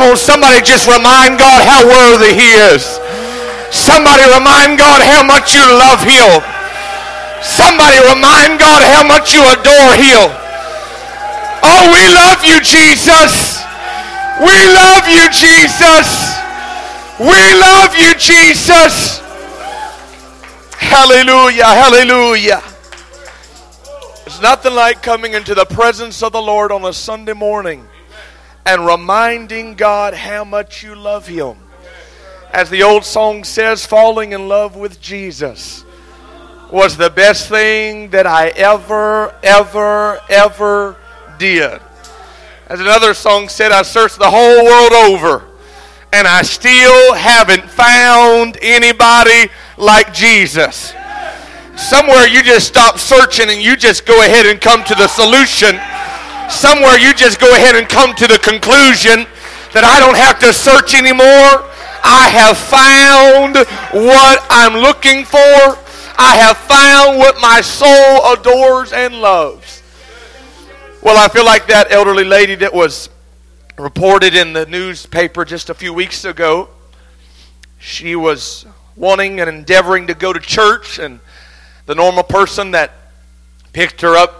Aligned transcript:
Come 0.00 0.12
on, 0.12 0.16
somebody 0.16 0.62
just 0.62 0.88
remind 0.88 1.38
God 1.38 1.60
how 1.60 1.84
worthy 1.84 2.32
He 2.32 2.56
is. 2.72 2.80
Somebody 3.68 4.24
remind 4.32 4.78
God 4.78 5.04
how 5.04 5.20
much 5.22 5.52
you 5.52 5.60
love 5.60 6.00
Him. 6.00 6.40
Somebody 7.44 8.00
remind 8.08 8.56
God 8.56 8.80
how 8.80 9.04
much 9.04 9.34
you 9.34 9.44
adore 9.44 9.92
Him. 10.00 10.32
Oh, 11.60 11.84
we 11.92 12.00
love 12.16 12.40
you, 12.48 12.64
Jesus. 12.64 13.60
We 14.40 14.56
love 14.72 15.04
you, 15.04 15.28
Jesus. 15.28 16.08
We 17.20 17.60
love 17.60 17.92
you, 17.94 18.14
Jesus. 18.14 19.20
Hallelujah, 20.80 21.76
hallelujah. 21.76 22.62
It's 24.24 24.40
nothing 24.40 24.72
like 24.72 25.02
coming 25.02 25.34
into 25.34 25.54
the 25.54 25.66
presence 25.66 26.22
of 26.22 26.32
the 26.32 26.40
Lord 26.40 26.72
on 26.72 26.86
a 26.86 26.92
Sunday 26.94 27.34
morning 27.34 27.86
and 28.66 28.86
reminding 28.86 29.74
God 29.74 30.14
how 30.14 30.44
much 30.44 30.82
you 30.82 30.94
love 30.94 31.26
Him. 31.26 31.56
As 32.52 32.70
the 32.70 32.82
old 32.82 33.04
song 33.04 33.44
says, 33.44 33.86
falling 33.86 34.32
in 34.32 34.48
love 34.48 34.76
with 34.76 35.00
Jesus 35.00 35.84
was 36.72 36.96
the 36.96 37.10
best 37.10 37.48
thing 37.48 38.10
that 38.10 38.26
I 38.26 38.48
ever, 38.48 39.34
ever, 39.42 40.20
ever 40.28 40.96
did. 41.38 41.80
As 42.68 42.80
another 42.80 43.14
song 43.14 43.48
said, 43.48 43.72
I 43.72 43.82
searched 43.82 44.18
the 44.18 44.30
whole 44.30 44.64
world 44.64 44.92
over 44.92 45.44
and 46.12 46.26
I 46.26 46.42
still 46.42 47.14
haven't 47.14 47.64
found 47.64 48.58
anybody 48.62 49.50
like 49.76 50.12
Jesus. 50.12 50.94
Somewhere 51.76 52.26
you 52.26 52.42
just 52.42 52.66
stop 52.66 52.98
searching 52.98 53.48
and 53.48 53.60
you 53.60 53.76
just 53.76 54.06
go 54.06 54.20
ahead 54.22 54.46
and 54.46 54.60
come 54.60 54.84
to 54.84 54.94
the 54.94 55.08
solution. 55.08 55.76
Somewhere 56.50 56.98
you 56.98 57.14
just 57.14 57.40
go 57.40 57.50
ahead 57.54 57.76
and 57.76 57.88
come 57.88 58.14
to 58.14 58.26
the 58.26 58.38
conclusion 58.38 59.26
that 59.72 59.84
I 59.84 60.00
don't 60.00 60.16
have 60.16 60.38
to 60.40 60.52
search 60.52 60.94
anymore. 60.94 61.70
I 62.02 62.28
have 62.28 62.58
found 62.58 63.56
what 63.92 64.44
I'm 64.50 64.74
looking 64.74 65.24
for. 65.24 65.38
I 66.18 66.36
have 66.36 66.56
found 66.58 67.18
what 67.18 67.40
my 67.40 67.60
soul 67.60 68.32
adores 68.32 68.92
and 68.92 69.14
loves. 69.20 69.82
Well, 71.02 71.16
I 71.16 71.28
feel 71.28 71.44
like 71.44 71.68
that 71.68 71.90
elderly 71.90 72.24
lady 72.24 72.56
that 72.56 72.74
was 72.74 73.08
reported 73.78 74.34
in 74.34 74.52
the 74.52 74.66
newspaper 74.66 75.44
just 75.44 75.70
a 75.70 75.74
few 75.74 75.94
weeks 75.94 76.24
ago. 76.24 76.68
She 77.78 78.16
was 78.16 78.66
wanting 78.96 79.40
and 79.40 79.48
endeavoring 79.48 80.08
to 80.08 80.14
go 80.14 80.32
to 80.32 80.40
church, 80.40 80.98
and 80.98 81.20
the 81.86 81.94
normal 81.94 82.22
person 82.22 82.72
that 82.72 82.92
picked 83.72 84.02
her 84.02 84.16
up 84.16 84.39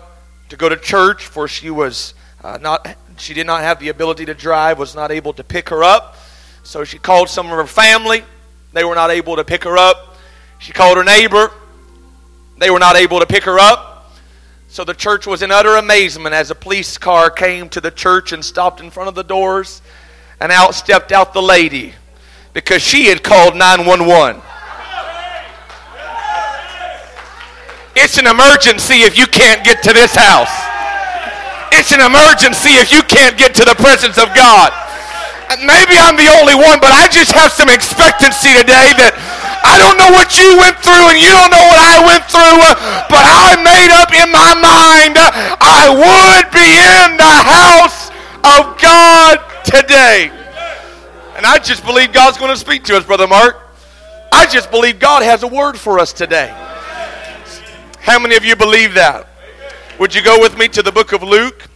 to 0.51 0.57
go 0.57 0.69
to 0.69 0.77
church, 0.77 1.27
for 1.27 1.49
she 1.49 1.71
was 1.71 2.15
uh, 2.43 2.59
not, 2.61 2.97
she 3.17 3.35
did 3.35 3.47
not 3.47 3.63
have 3.63 3.79
the 3.79 3.89
ability 3.89 4.27
to 4.27 4.35
drive, 4.35 4.79
was 4.79 4.95
not 4.95 5.11
able 5.11 5.33
to 5.33 5.45
pick 5.45 5.69
her 5.69 5.83
up. 5.83 6.17
So 6.65 6.85
she 6.85 6.99
called 6.99 7.29
some 7.29 7.47
of 7.47 7.53
her 7.53 7.67
family. 7.67 8.25
They 8.73 8.85
were 8.85 8.95
not 8.95 9.11
able 9.11 9.37
to 9.37 9.45
pick 9.45 9.65
her 9.65 9.79
up. 9.79 10.17
She 10.59 10.73
called 10.73 10.97
her 10.97 11.05
neighbor. 11.05 11.53
They 12.59 12.71
were 12.71 12.79
not 12.79 12.97
able 12.97 13.21
to 13.21 13.27
pick 13.27 13.45
her 13.45 13.59
up. 13.59 14.13
So 14.69 14.85
the 14.85 14.95
church 14.95 15.27
was 15.27 15.43
in 15.43 15.51
utter 15.51 15.77
amazement 15.77 16.35
as 16.35 16.51
a 16.51 16.55
police 16.55 16.99
car 16.99 17.31
came 17.31 17.69
to 17.71 17.81
the 17.81 17.91
church 17.91 18.33
and 18.33 18.45
stopped 18.45 18.81
in 18.81 18.91
front 18.91 19.09
of 19.09 19.15
the 19.15 19.25
doors. 19.25 19.83
And 20.41 20.51
out 20.51 20.75
stepped 20.75 21.13
out 21.13 21.33
the 21.33 21.43
lady 21.43 21.95
because 22.55 22.83
she 22.83 23.07
had 23.07 23.23
called 23.23 23.55
911. 23.55 24.43
It's 28.01 28.17
an 28.17 28.25
emergency 28.25 29.05
if 29.05 29.13
you 29.13 29.29
can't 29.29 29.61
get 29.61 29.85
to 29.85 29.93
this 29.93 30.17
house. 30.17 30.49
It's 31.77 31.93
an 31.93 32.01
emergency 32.01 32.81
if 32.81 32.89
you 32.89 33.05
can't 33.05 33.37
get 33.37 33.53
to 33.61 33.65
the 33.69 33.77
presence 33.77 34.17
of 34.17 34.33
God. 34.33 34.73
Uh, 35.53 35.61
maybe 35.61 36.01
I'm 36.01 36.17
the 36.17 36.33
only 36.41 36.57
one, 36.57 36.81
but 36.81 36.97
I 36.97 37.13
just 37.13 37.29
have 37.37 37.53
some 37.53 37.69
expectancy 37.69 38.57
today 38.57 38.97
that 38.97 39.13
I 39.61 39.77
don't 39.77 40.01
know 40.01 40.09
what 40.17 40.33
you 40.41 40.49
went 40.57 40.81
through 40.81 41.13
and 41.13 41.21
you 41.21 41.29
don't 41.29 41.53
know 41.53 41.61
what 41.69 41.77
I 41.77 42.01
went 42.01 42.25
through, 42.25 42.57
uh, 42.73 43.05
but 43.13 43.21
I 43.21 43.61
made 43.61 43.93
up 43.93 44.09
in 44.17 44.33
my 44.33 44.57
mind 44.57 45.21
uh, 45.21 45.61
I 45.61 45.93
would 45.93 46.49
be 46.57 46.73
in 47.05 47.21
the 47.21 47.37
house 47.45 48.09
of 48.41 48.81
God 48.81 49.45
today. 49.61 50.33
And 51.37 51.45
I 51.45 51.61
just 51.61 51.85
believe 51.85 52.17
God's 52.17 52.41
going 52.41 52.51
to 52.51 52.57
speak 52.57 52.83
to 52.85 52.97
us, 52.97 53.05
Brother 53.05 53.29
Mark. 53.29 53.61
I 54.33 54.49
just 54.49 54.71
believe 54.71 54.99
God 54.99 55.23
has 55.23 55.43
a 55.43 55.49
word 55.49 55.77
for 55.77 55.99
us 55.99 56.15
today. 56.15 56.49
How 58.03 58.19
many 58.19 58.35
of 58.35 58.45
you 58.45 58.57
believe 58.57 58.95
that? 58.95 59.29
Would 59.99 60.15
you 60.15 60.23
go 60.23 60.41
with 60.41 60.57
me 60.57 60.69
to 60.69 60.83
the 60.83 60.91
book 60.91 61.13
of 61.13 61.23
Luke? 61.23 61.69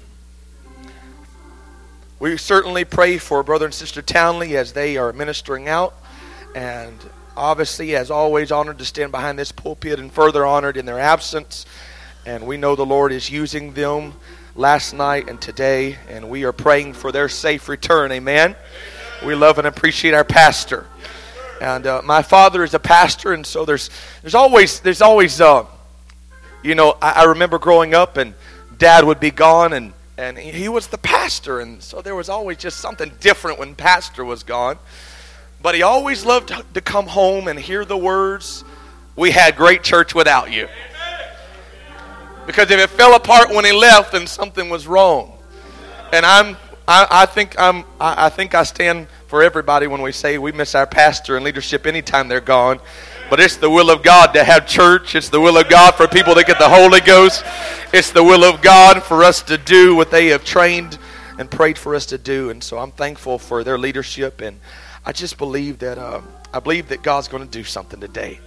We 2.19 2.39
certainly 2.39 2.87
pray 2.87 3.19
for 3.19 3.43
Brother 3.43 3.67
and 3.67 3.75
Sister 3.75 4.01
Townley 4.01 4.57
as 4.57 4.73
they 4.73 4.97
are 4.97 5.13
ministering 5.13 5.69
out. 5.69 5.95
And 6.55 6.99
obviously, 7.37 7.95
as 7.95 8.11
always, 8.11 8.51
honored 8.51 8.79
to 8.79 8.87
stand 8.87 9.13
behind 9.13 9.39
this 9.39 9.53
pulpit 9.53 10.01
and 10.01 10.11
further 10.11 10.47
honored 10.47 10.79
in 10.79 10.87
their 10.87 10.99
absence. 10.99 11.67
And 12.25 12.47
we 12.47 12.57
know 12.57 12.75
the 12.75 12.87
Lord 12.87 13.13
is 13.13 13.29
using 13.29 13.75
them 13.75 14.15
last 14.57 14.95
night 14.95 15.29
and 15.29 15.41
today. 15.41 15.99
And 16.09 16.31
we 16.31 16.45
are 16.45 16.53
praying 16.53 16.95
for 16.95 17.13
their 17.13 17.29
safe 17.29 17.69
return. 17.69 18.11
Amen. 18.13 18.57
We 19.27 19.35
love 19.35 19.59
and 19.59 19.67
appreciate 19.67 20.15
our 20.15 20.25
pastor. 20.25 20.87
And 21.61 21.87
uh, 21.87 22.01
my 22.03 22.23
father 22.23 22.65
is 22.65 22.73
a 22.73 22.81
pastor, 22.81 23.33
and 23.33 23.47
so 23.47 23.65
there's 23.65 23.89
there's 24.23 24.35
always 24.35 24.81
there's 24.81 25.01
always 25.01 25.41
uh, 25.41 25.65
you 26.65 26.75
know, 26.75 26.97
I, 27.01 27.23
I 27.23 27.25
remember 27.25 27.59
growing 27.59 27.95
up 27.95 28.17
and 28.17 28.35
dad 28.79 29.05
would 29.05 29.21
be 29.21 29.31
gone 29.31 29.73
and, 29.75 29.93
and 30.17 30.37
he 30.39 30.69
was 30.69 30.89
the 30.89 30.99
pastor. 30.99 31.61
And 31.61 31.83
so 31.83 32.01
there 32.01 32.17
was 32.17 32.29
always 32.29 32.57
just 32.57 32.79
something 32.79 33.13
different 33.21 33.59
when 33.59 33.75
pastor 33.75 34.25
was 34.25 34.43
gone. 34.43 34.79
But 35.63 35.75
he 35.75 35.83
always 35.83 36.25
loved 36.25 36.53
to 36.75 36.81
come 36.81 37.07
home 37.07 37.49
and 37.49 37.59
hear 37.59 37.85
the 37.85 37.97
words, 37.97 38.65
We 39.17 39.31
had 39.31 39.57
great 39.57 39.83
church 39.83 40.15
without 40.15 40.51
you. 40.51 40.69
Because 42.47 42.71
if 42.71 42.79
it 42.79 42.91
fell 42.91 43.15
apart 43.15 43.51
when 43.51 43.65
he 43.65 43.73
left, 43.73 44.13
then 44.13 44.27
something 44.27 44.69
was 44.69 44.87
wrong. 44.87 45.39
And 46.13 46.27
I'm, 46.27 46.57
I, 46.87 47.07
I 47.11 47.27
think 47.27 47.59
I'm, 47.59 47.85
I, 47.99 48.27
I 48.27 48.29
think 48.29 48.55
I 48.55 48.65
stand 48.65 49.07
for 49.27 49.43
everybody 49.43 49.87
when 49.87 50.03
we 50.03 50.13
say 50.13 50.37
we 50.37 50.53
miss 50.53 50.75
our 50.75 50.87
pastor 50.87 51.37
and 51.37 51.45
leadership 51.45 51.87
anytime 51.87 52.29
they're 52.29 52.41
gone. 52.41 52.79
But 53.35 53.43
it's 53.43 53.57
the 53.57 53.69
will 53.69 53.91
of 53.91 54.05
God 54.05 54.29
to 54.35 54.45
have 54.45 54.65
church. 54.65 55.17
It's 55.17 55.29
the 55.29 55.41
will 55.41 55.59
of 55.59 55.69
God 55.69 55.97
for 55.97 56.07
people 56.07 56.37
to 56.37 56.45
get 56.45 56.57
the 56.61 56.69
Holy 56.69 57.01
Ghost. 57.01 57.45
It's 57.93 58.13
the 58.13 58.23
will 58.23 58.45
of 58.45 58.63
God 58.63 59.03
for 59.03 59.25
us 59.25 59.43
to 59.43 59.59
do 59.59 59.97
what 59.97 60.13
they 60.13 60.29
have 60.29 60.45
trained 60.45 61.01
and 61.37 61.51
prayed 61.51 61.77
for 61.77 61.97
us 61.97 62.07
to 62.07 62.17
do. 62.17 62.51
And 62.51 62.63
so 62.63 62.79
I'm 62.79 62.93
thankful 62.93 63.41
for 63.41 63.65
their 63.65 63.77
leadership. 63.77 64.41
And 64.41 64.61
I 65.05 65.11
just 65.11 65.37
believe 65.37 65.81
that 65.81 65.99
uh, 65.99 66.21
I 66.53 66.61
believe 66.61 66.87
that 66.91 67.03
God's 67.03 67.27
going 67.27 67.43
to 67.43 67.51
do 67.51 67.65
something 67.65 67.99
today. 67.99 68.39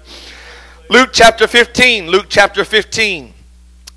Luke 0.89 1.09
chapter 1.11 1.47
15. 1.47 2.07
Luke 2.07 2.27
chapter 2.29 2.63
15. 2.63 3.33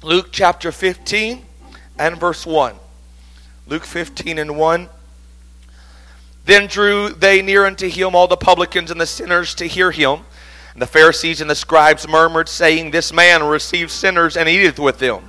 Luke 0.03 0.31
chapter 0.33 0.73
15 0.73 1.41
and 2.01 2.17
verse 2.19 2.45
1. 2.45 2.75
Luke 3.69 3.85
15 3.85 4.39
and 4.39 4.59
1. 4.59 4.89
Then 6.47 6.67
drew 6.67 7.11
they 7.11 7.43
near 7.43 7.65
unto 7.65 7.89
him 7.89 8.17
all 8.17 8.27
the 8.27 8.37
publicans 8.37 8.91
and 8.91 9.01
the 9.01 9.07
sinners 9.07 9.55
to 9.55 9.67
hear 9.67 9.93
him. 9.93 10.23
And 10.73 10.83
the 10.83 10.87
Pharisees 10.87 11.41
and 11.41 11.51
the 11.51 11.55
scribes 11.55 12.07
murmured, 12.07 12.49
saying, 12.49 12.91
This 12.91 13.13
man 13.13 13.43
receives 13.43 13.93
sinners 13.93 14.37
and 14.37 14.49
eateth 14.49 14.79
with 14.79 14.99
them. 14.99 15.29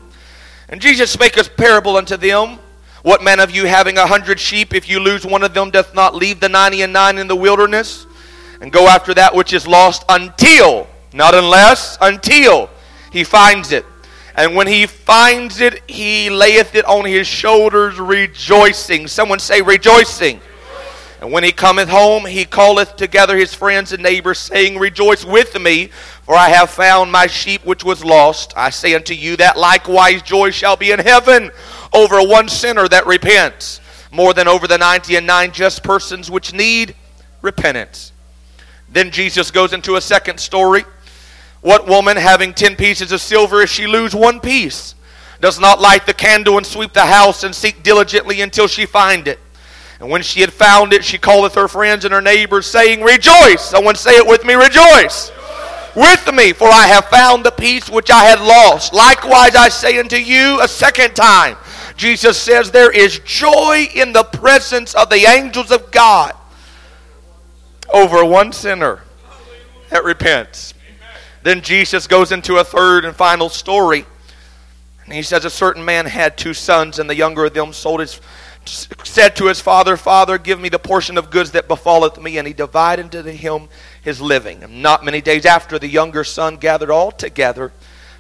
And 0.70 0.82
Jesus 0.82 1.12
spake 1.12 1.38
a 1.38 1.44
parable 1.44 1.98
unto 1.98 2.16
them. 2.18 2.60
What 3.04 3.24
man 3.24 3.40
of 3.40 3.50
you 3.50 3.66
having 3.66 3.98
a 3.98 4.06
hundred 4.06 4.40
sheep, 4.40 4.74
if 4.74 4.88
you 4.88 5.00
lose 5.00 5.26
one 5.26 5.44
of 5.44 5.54
them, 5.54 5.72
doth 5.72 5.96
not 5.96 6.14
leave 6.14 6.40
the 6.40 6.50
ninety 6.50 6.84
and 6.84 6.94
nine 6.94 7.18
in 7.18 7.28
the 7.28 7.36
wilderness, 7.36 8.06
and 8.62 8.72
go 8.72 8.88
after 8.88 9.14
that 9.16 9.34
which 9.34 9.54
is 9.54 9.66
lost 9.66 10.06
until, 10.08 10.88
not 11.12 11.34
unless, 11.34 11.98
until 12.00 12.70
he 13.12 13.24
finds 13.24 13.72
it. 13.72 13.86
And 14.36 14.56
when 14.56 14.68
he 14.68 14.86
finds 14.86 15.60
it, 15.60 15.82
he 15.90 16.30
layeth 16.30 16.76
it 16.76 16.86
on 16.86 17.06
his 17.06 17.28
shoulders, 17.28 18.00
rejoicing. 18.00 19.08
Someone 19.08 19.40
say, 19.40 19.62
rejoicing. 19.62 20.40
And 21.22 21.32
when 21.32 21.44
he 21.44 21.52
cometh 21.52 21.88
home, 21.88 22.26
he 22.26 22.46
calleth 22.46 22.96
together 22.96 23.38
his 23.38 23.54
friends 23.54 23.94
and 23.94 24.02
neighbors, 24.02 24.40
saying, 24.40 24.80
Rejoice 24.80 25.24
with 25.24 25.60
me, 25.62 25.92
for 26.24 26.34
I 26.34 26.50
have 26.50 26.72
found 26.72 27.12
my 27.12 27.28
sheep 27.28 27.64
which 27.64 27.84
was 27.84 28.04
lost. 28.04 28.54
I 28.58 28.72
say 28.72 28.96
unto 28.96 29.14
you 29.14 29.38
that 29.38 29.56
likewise 29.56 30.24
joy 30.24 30.50
shall 30.50 30.76
be 30.76 30.90
in 30.90 30.98
heaven 30.98 31.52
over 31.94 32.24
one 32.24 32.50
sinner 32.50 32.88
that 32.88 33.06
repents, 33.06 33.82
more 34.12 34.34
than 34.34 34.48
over 34.48 34.68
the 34.68 34.80
ninety 34.80 35.16
and 35.16 35.28
nine 35.28 35.52
just 35.52 35.84
persons 35.84 36.32
which 36.32 36.54
need 36.54 36.96
repentance. 37.44 38.14
Then 38.90 39.12
Jesus 39.12 39.52
goes 39.52 39.74
into 39.74 39.98
a 39.98 40.02
second 40.02 40.40
story. 40.40 40.86
What 41.62 41.88
woman, 41.88 42.18
having 42.18 42.56
ten 42.56 42.76
pieces 42.76 43.12
of 43.12 43.22
silver, 43.22 43.62
if 43.62 43.70
she 43.70 43.86
lose 43.86 44.16
one 44.16 44.40
piece, 44.40 44.96
does 45.40 45.60
not 45.60 45.80
light 45.80 46.08
the 46.08 46.16
candle 46.16 46.58
and 46.58 46.66
sweep 46.66 46.94
the 46.94 47.06
house 47.06 47.44
and 47.44 47.54
seek 47.54 47.84
diligently 47.84 48.42
until 48.42 48.66
she 48.66 48.88
find 48.88 49.28
it? 49.28 49.40
And 50.02 50.10
when 50.10 50.24
she 50.24 50.42
had 50.42 50.52
found 50.52 50.94
it, 50.94 51.06
she 51.06 51.20
calleth 51.20 51.54
her 51.54 51.68
friends 51.68 52.06
and 52.06 52.14
her 52.14 52.22
neighbors, 52.22 52.66
saying, 52.66 53.04
Rejoice! 53.04 53.62
Someone 53.62 53.94
say 53.94 54.18
it 54.18 54.26
with 54.26 54.44
me, 54.44 54.56
Rejoice! 54.56 55.32
With 55.96 56.34
me, 56.34 56.54
for 56.54 56.68
I 56.68 56.88
have 56.88 57.06
found 57.06 57.46
the 57.46 57.52
piece 57.52 57.88
which 57.88 58.10
I 58.10 58.24
had 58.24 58.40
lost. 58.40 58.94
Likewise, 58.94 59.56
I 59.56 59.70
say 59.70 60.00
unto 60.00 60.16
you 60.16 60.60
a 60.60 60.68
second 60.68 61.16
time, 61.16 61.56
Jesus 61.96 62.36
says 62.36 62.72
there 62.72 62.92
is 62.92 63.20
joy 63.20 63.90
in 63.94 64.12
the 64.12 64.24
presence 64.24 64.96
of 64.96 65.10
the 65.12 65.30
angels 65.30 65.70
of 65.70 65.92
God 65.92 66.34
over 67.94 68.26
one 68.26 68.54
sinner 68.54 69.04
that 69.90 70.04
repents. 70.04 70.74
Then 71.44 71.62
Jesus 71.62 72.08
goes 72.08 72.32
into 72.32 72.58
a 72.58 72.64
third 72.64 73.06
and 73.06 73.16
final 73.16 73.50
story. 73.50 74.06
And 75.06 75.14
he 75.14 75.22
says, 75.22 75.46
A 75.46 75.50
certain 75.50 75.86
man 75.86 76.06
had 76.06 76.38
two 76.38 76.54
sons, 76.54 76.98
and 76.98 77.10
the 77.10 77.16
younger 77.16 77.46
of 77.46 77.54
them 77.54 77.74
sold 77.74 78.00
his, 78.00 78.20
said 78.66 79.36
to 79.36 79.48
his 79.48 79.60
father, 79.60 79.98
Father, 79.98 80.38
give 80.38 80.60
me 80.60 80.70
the 80.70 80.80
portion 80.80 81.18
of 81.18 81.30
goods 81.30 81.52
that 81.52 81.68
befalleth 81.68 82.20
me. 82.22 82.38
And 82.38 82.48
he 82.48 82.54
divided 82.54 83.16
unto 83.16 83.30
him 83.30 83.68
his 84.02 84.22
living. 84.22 84.82
Not 84.82 85.04
many 85.04 85.22
days 85.22 85.46
after, 85.46 85.80
the 85.80 85.88
younger 85.88 86.24
son 86.24 86.58
gathered 86.58 86.92
all 86.92 87.12
together, 87.12 87.72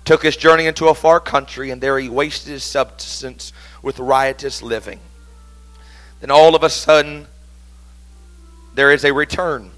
took 0.06 0.24
his 0.24 0.38
journey 0.38 0.66
into 0.66 0.88
a 0.88 0.96
far 0.96 1.20
country, 1.20 1.70
and 1.70 1.82
there 1.82 2.00
he 2.00 2.10
wasted 2.10 2.52
his 2.52 2.64
substance 2.64 3.54
with 3.82 4.00
riotous 4.00 4.62
living. 4.62 5.00
Then 6.20 6.32
all 6.32 6.56
of 6.56 6.64
a 6.64 6.70
sudden, 6.70 7.28
there 8.74 8.92
is 8.92 9.04
a 9.04 9.14
return. 9.14 9.72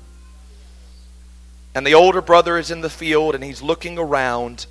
And 1.76 1.88
the 1.88 1.96
older 1.96 2.22
brother 2.22 2.58
is 2.58 2.70
in 2.70 2.82
the 2.82 2.90
field 2.90 3.34
and 3.34 3.44
he's 3.44 3.62
looking 3.62 3.98
around. 3.98 4.68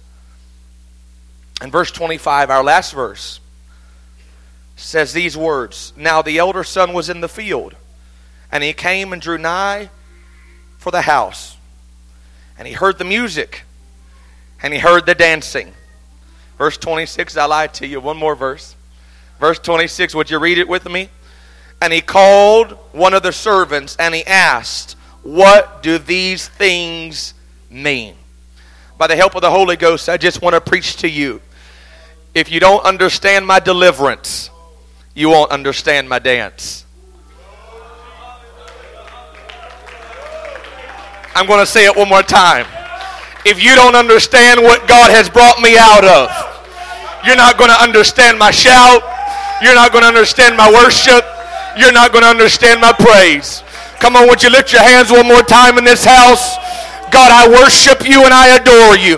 And 1.61 1.73
verse 1.73 1.91
25, 1.91 2.50
our 2.50 2.62
last 2.62 2.93
verse, 2.93 3.41
says 4.76 5.12
these 5.12 5.36
words 5.36 5.92
Now 5.96 6.22
the 6.22 6.38
elder 6.38 6.64
son 6.64 6.92
was 6.92 7.08
in 7.08 7.20
the 7.20 7.28
field, 7.28 7.74
and 8.50 8.62
he 8.62 8.72
came 8.72 9.12
and 9.12 9.20
drew 9.20 9.38
nigh 9.38 9.90
for 10.78 10.90
the 10.90 11.02
house. 11.02 11.56
And 12.58 12.69
he 12.69 12.74
heard 12.74 12.98
the 12.98 13.04
music, 13.04 13.62
and 14.62 14.72
he 14.72 14.78
heard 14.78 15.06
the 15.06 15.14
dancing. 15.14 15.72
Verse 16.58 16.76
26, 16.76 17.36
I 17.36 17.46
lied 17.46 17.74
to 17.74 17.86
you. 17.86 18.00
One 18.00 18.16
more 18.16 18.36
verse. 18.36 18.76
Verse 19.40 19.58
26, 19.58 20.14
would 20.14 20.30
you 20.30 20.38
read 20.38 20.58
it 20.58 20.69
with 20.69 20.88
me? 20.88 21.08
And 21.80 21.92
he 21.92 22.00
called 22.00 22.72
one 22.92 23.14
of 23.14 23.24
the 23.24 23.32
servants, 23.32 23.96
and 23.98 24.14
he 24.14 24.24
asked, 24.24 24.96
what 25.22 25.82
do 25.82 25.98
these 25.98 26.48
things 26.48 27.34
mean? 27.70 28.14
By 28.98 29.06
the 29.06 29.16
help 29.16 29.34
of 29.34 29.42
the 29.42 29.50
Holy 29.50 29.76
Ghost, 29.76 30.08
I 30.08 30.16
just 30.16 30.42
want 30.42 30.54
to 30.54 30.60
preach 30.60 30.96
to 30.98 31.08
you. 31.08 31.40
If 32.34 32.50
you 32.50 32.60
don't 32.60 32.84
understand 32.84 33.46
my 33.46 33.60
deliverance, 33.60 34.50
you 35.14 35.29
won't 35.29 35.50
understand 35.50 36.09
my 36.09 36.19
dance. 36.19 36.85
I'm 41.35 41.47
going 41.47 41.61
to 41.61 41.67
say 41.67 41.87
it 41.87 41.97
one 41.97 42.09
more 42.09 42.23
time. 42.23 42.67
If 43.44 43.62
you 43.62 43.75
don't 43.75 43.97
understand 43.97 44.61
what 44.61 44.87
God 44.87 45.11
has 45.11 45.29
brought 45.29 45.61
me 45.61 45.76
out 45.76 46.05
of, 46.05 46.29
you're 47.26 47.37
not 47.37 47.59
going 47.59 47.70
to 47.70 47.81
understand 47.81 48.38
my 48.38 48.50
shout. 48.50 49.03
You're 49.62 49.75
not 49.75 49.93
going 49.93 50.03
to 50.03 50.09
understand 50.09 50.56
my 50.56 50.70
worship. 50.70 51.25
You're 51.76 51.93
not 51.93 52.12
going 52.12 52.25
to 52.25 52.31
understand 52.31 52.81
my 52.81 52.93
praise. 52.93 53.62
Come 53.99 54.17
on, 54.17 54.29
would 54.29 54.43
you 54.43 54.50
lift 54.50 54.73
your 54.73 54.82
hands 54.82 55.11
one 55.11 55.26
more 55.26 55.43
time 55.43 55.79
in 55.79 55.85
this 55.85 56.05
house? 56.05 56.56
God, 57.11 57.31
I 57.31 57.49
worship 57.49 58.08
you 58.08 58.25
and 58.25 58.35
I 58.35 58.56
adore 58.56 58.97
you. 58.97 59.17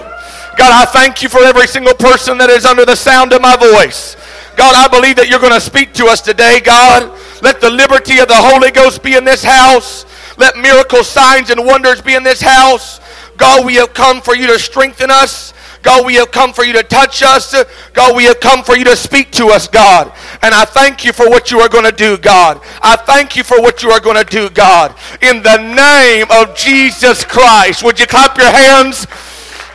God, 0.56 0.70
I 0.70 0.85
thank 0.85 1.23
you 1.23 1.29
for 1.29 1.43
every 1.43 1.67
single 1.67 1.94
person 1.94 2.38
that 2.38 2.50
is 2.50 2.64
under 2.64 2.85
the 2.85 2.94
sound 2.94 3.32
of 3.32 3.40
my 3.40 3.56
voice. 3.56 4.17
God, 4.56 4.74
I 4.74 4.88
believe 4.88 5.16
that 5.16 5.28
you're 5.28 5.40
going 5.40 5.52
to 5.52 5.60
speak 5.60 5.92
to 5.94 6.06
us 6.06 6.20
today, 6.20 6.60
God. 6.60 7.10
Let 7.42 7.60
the 7.60 7.70
liberty 7.70 8.18
of 8.18 8.28
the 8.28 8.36
Holy 8.36 8.70
Ghost 8.70 9.02
be 9.02 9.16
in 9.16 9.24
this 9.24 9.42
house. 9.42 10.06
Let 10.38 10.56
miracle 10.56 11.04
signs 11.04 11.50
and 11.50 11.64
wonders 11.64 12.00
be 12.00 12.14
in 12.14 12.22
this 12.22 12.40
house. 12.40 13.00
God, 13.36 13.66
we 13.66 13.74
have 13.76 13.94
come 13.94 14.20
for 14.20 14.34
you 14.34 14.46
to 14.46 14.58
strengthen 14.58 15.10
us. 15.10 15.52
God, 15.82 16.06
we 16.06 16.14
have 16.14 16.30
come 16.30 16.54
for 16.54 16.64
you 16.64 16.72
to 16.72 16.82
touch 16.82 17.22
us. 17.22 17.54
God, 17.92 18.16
we 18.16 18.24
have 18.24 18.40
come 18.40 18.64
for 18.64 18.74
you 18.76 18.84
to 18.84 18.96
speak 18.96 19.30
to 19.32 19.48
us, 19.48 19.68
God. 19.68 20.12
And 20.40 20.54
I 20.54 20.64
thank 20.64 21.04
you 21.04 21.12
for 21.12 21.28
what 21.28 21.50
you 21.50 21.60
are 21.60 21.68
going 21.68 21.84
to 21.84 21.92
do, 21.92 22.16
God. 22.16 22.60
I 22.80 22.96
thank 22.96 23.36
you 23.36 23.44
for 23.44 23.60
what 23.60 23.82
you 23.82 23.90
are 23.90 24.00
going 24.00 24.16
to 24.16 24.24
do, 24.24 24.48
God. 24.48 24.96
In 25.20 25.42
the 25.42 25.58
name 25.58 26.26
of 26.30 26.56
Jesus 26.56 27.22
Christ. 27.24 27.84
Would 27.84 28.00
you 28.00 28.06
clap 28.06 28.38
your 28.38 28.50
hands? 28.50 29.06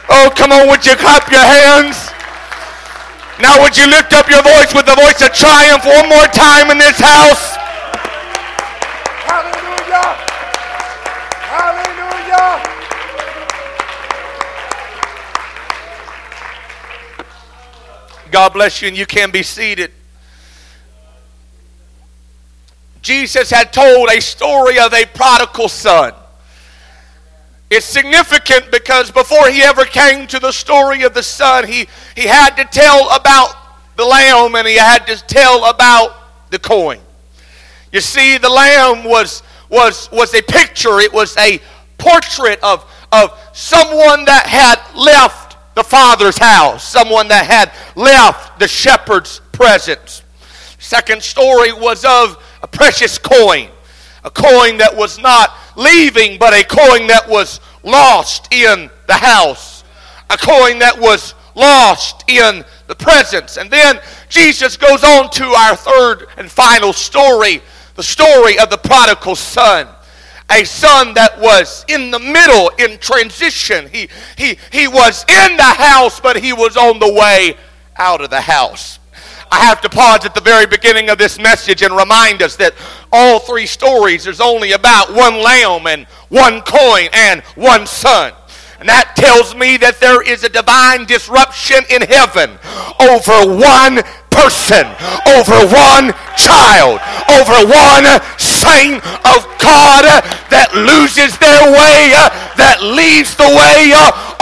Oh, 0.10 0.32
come 0.36 0.52
on, 0.52 0.68
would 0.68 0.84
you 0.84 0.96
clap 0.96 1.30
your 1.32 1.46
hands? 1.46 2.10
Now, 3.40 3.62
would 3.62 3.78
you 3.78 3.88
lift 3.88 4.12
up 4.12 4.30
your 4.30 4.44
voice 4.44 4.74
with 4.74 4.86
the 4.86 4.96
voice 4.96 5.22
of 5.22 5.32
triumph 5.34 5.86
one 5.86 6.10
more 6.10 6.28
time 6.28 6.72
in 6.72 6.78
this 6.78 7.00
house? 7.00 7.56
Hallelujah! 9.24 10.18
Hallelujah! 11.48 12.62
God 18.30 18.50
bless 18.52 18.82
you, 18.82 18.90
and 18.90 18.98
you 18.98 19.06
can 19.06 19.32
be 19.32 19.42
seated. 19.42 19.94
Jesus 23.02 23.50
had 23.50 23.72
told 23.72 24.10
a 24.10 24.20
story 24.20 24.78
of 24.80 24.94
a 24.94 25.06
prodigal 25.06 25.70
son. 25.70 26.14
It's 27.70 27.86
significant 27.86 28.72
because 28.72 29.12
before 29.12 29.50
he 29.50 29.62
ever 29.62 29.86
came 29.86 30.26
to 30.28 30.40
the 30.40 30.52
story 30.52 31.04
of 31.04 31.14
the 31.14 31.22
son, 31.22 31.68
he, 31.68 31.88
he 32.16 32.28
had 32.28 32.56
to 32.56 32.66
tell 32.66 33.16
about 33.16 33.54
the 33.96 34.06
lamb 34.06 34.56
and 34.56 34.68
he 34.68 34.76
had 34.76 35.06
to 35.06 35.16
tell 35.28 35.70
about 35.70 36.50
the 36.50 36.58
coin. 36.58 37.00
You 37.92 38.02
see, 38.02 38.38
the 38.38 38.50
lamb 38.50 39.04
was, 39.04 39.44
was, 39.70 40.10
was 40.12 40.34
a 40.34 40.42
picture, 40.42 41.00
it 41.00 41.14
was 41.14 41.38
a 41.38 41.60
portrait 41.98 42.60
of, 42.64 42.86
of 43.12 43.38
someone 43.54 44.26
that 44.26 44.48
had 44.48 44.80
left 45.00 45.58
the 45.76 45.84
father's 45.84 46.38
house, 46.38 46.88
someone 46.88 47.28
that 47.28 47.46
had 47.46 47.72
left 47.96 48.60
the 48.60 48.68
shepherd's 48.68 49.42
presence. 49.52 50.24
Second 50.80 51.22
story 51.22 51.72
was 51.74 52.04
of 52.04 52.44
a 52.64 52.68
precious 52.68 53.18
coin, 53.18 53.70
a 54.24 54.32
coin 54.32 54.78
that 54.78 54.96
was 54.96 55.20
not 55.20 55.56
leaving, 55.76 56.38
but 56.38 56.54
a 56.54 56.64
coin 56.64 57.08
that 57.08 57.28
was 57.28 57.60
lost 57.84 58.54
in 58.54 58.90
the 59.08 59.14
house, 59.14 59.84
a 60.30 60.38
coin 60.38 60.80
that 60.80 60.98
was 61.00 61.34
lost 61.56 62.24
in 62.30 62.64
the 62.88 62.96
presence. 62.96 63.58
And 63.58 63.70
then 63.70 64.00
Jesus 64.30 64.78
goes 64.78 65.04
on 65.04 65.30
to 65.32 65.46
our 65.46 65.76
third 65.76 66.28
and 66.38 66.50
final 66.50 66.94
story, 66.94 67.62
the 67.96 68.04
story 68.04 68.60
of 68.60 68.70
the 68.70 68.78
prodigal 68.78 69.36
son 69.36 69.88
a 70.52 70.64
son 70.64 71.14
that 71.14 71.40
was 71.40 71.86
in 71.88 72.12
the 72.12 72.20
middle 72.20 72.70
in 72.80 72.98
transition. 73.00 73.88
He, 73.90 74.10
he, 74.38 74.58
he 74.72 74.88
was 74.88 75.24
in 75.28 75.58
the 75.58 75.64
house, 75.64 76.20
but 76.20 76.38
he 76.38 76.54
was 76.54 76.76
on 76.76 77.00
the 77.00 77.14
way 77.14 77.56
out 77.98 78.22
of 78.22 78.30
the 78.30 78.42
house. 78.42 79.00
I 79.52 79.60
have 79.66 79.82
to 79.82 79.90
pause 79.90 80.26
at 80.26 80.36
the 80.36 80.42
very 80.42 80.66
beginning 80.66 81.10
of 81.10 81.18
this 81.18 81.40
message 81.40 81.82
and 81.82 81.96
remind 81.96 82.42
us 82.42 82.56
that 82.58 82.74
all 83.12 83.40
three 83.40 83.66
stories, 83.66 84.24
there's 84.24 84.42
only 84.42 84.74
about 84.74 85.14
one 85.14 85.42
lamb 85.42 85.88
and 85.88 86.06
one 86.30 86.62
coin 86.62 87.10
and 87.14 87.42
one 87.56 87.88
son. 87.88 88.34
And 88.80 88.88
that 88.88 89.12
tells 89.18 89.56
me 89.56 89.76
that 89.78 90.00
there 90.00 90.24
is 90.24 90.44
a 90.44 90.50
divine 90.50 91.04
disruption 91.04 91.84
in 91.90 92.02
heaven 92.02 92.56
over 92.96 93.44
one 93.44 94.00
person, 94.32 94.88
over 95.36 95.68
one 95.68 96.16
child, 96.40 97.04
over 97.28 97.60
one 97.68 98.08
saint 98.40 99.04
of 99.28 99.44
God 99.60 100.08
that 100.48 100.72
loses 100.72 101.36
their 101.44 101.76
way, 101.76 102.16
that 102.56 102.80
leaves 102.80 103.36
the 103.36 103.52
way, 103.52 103.92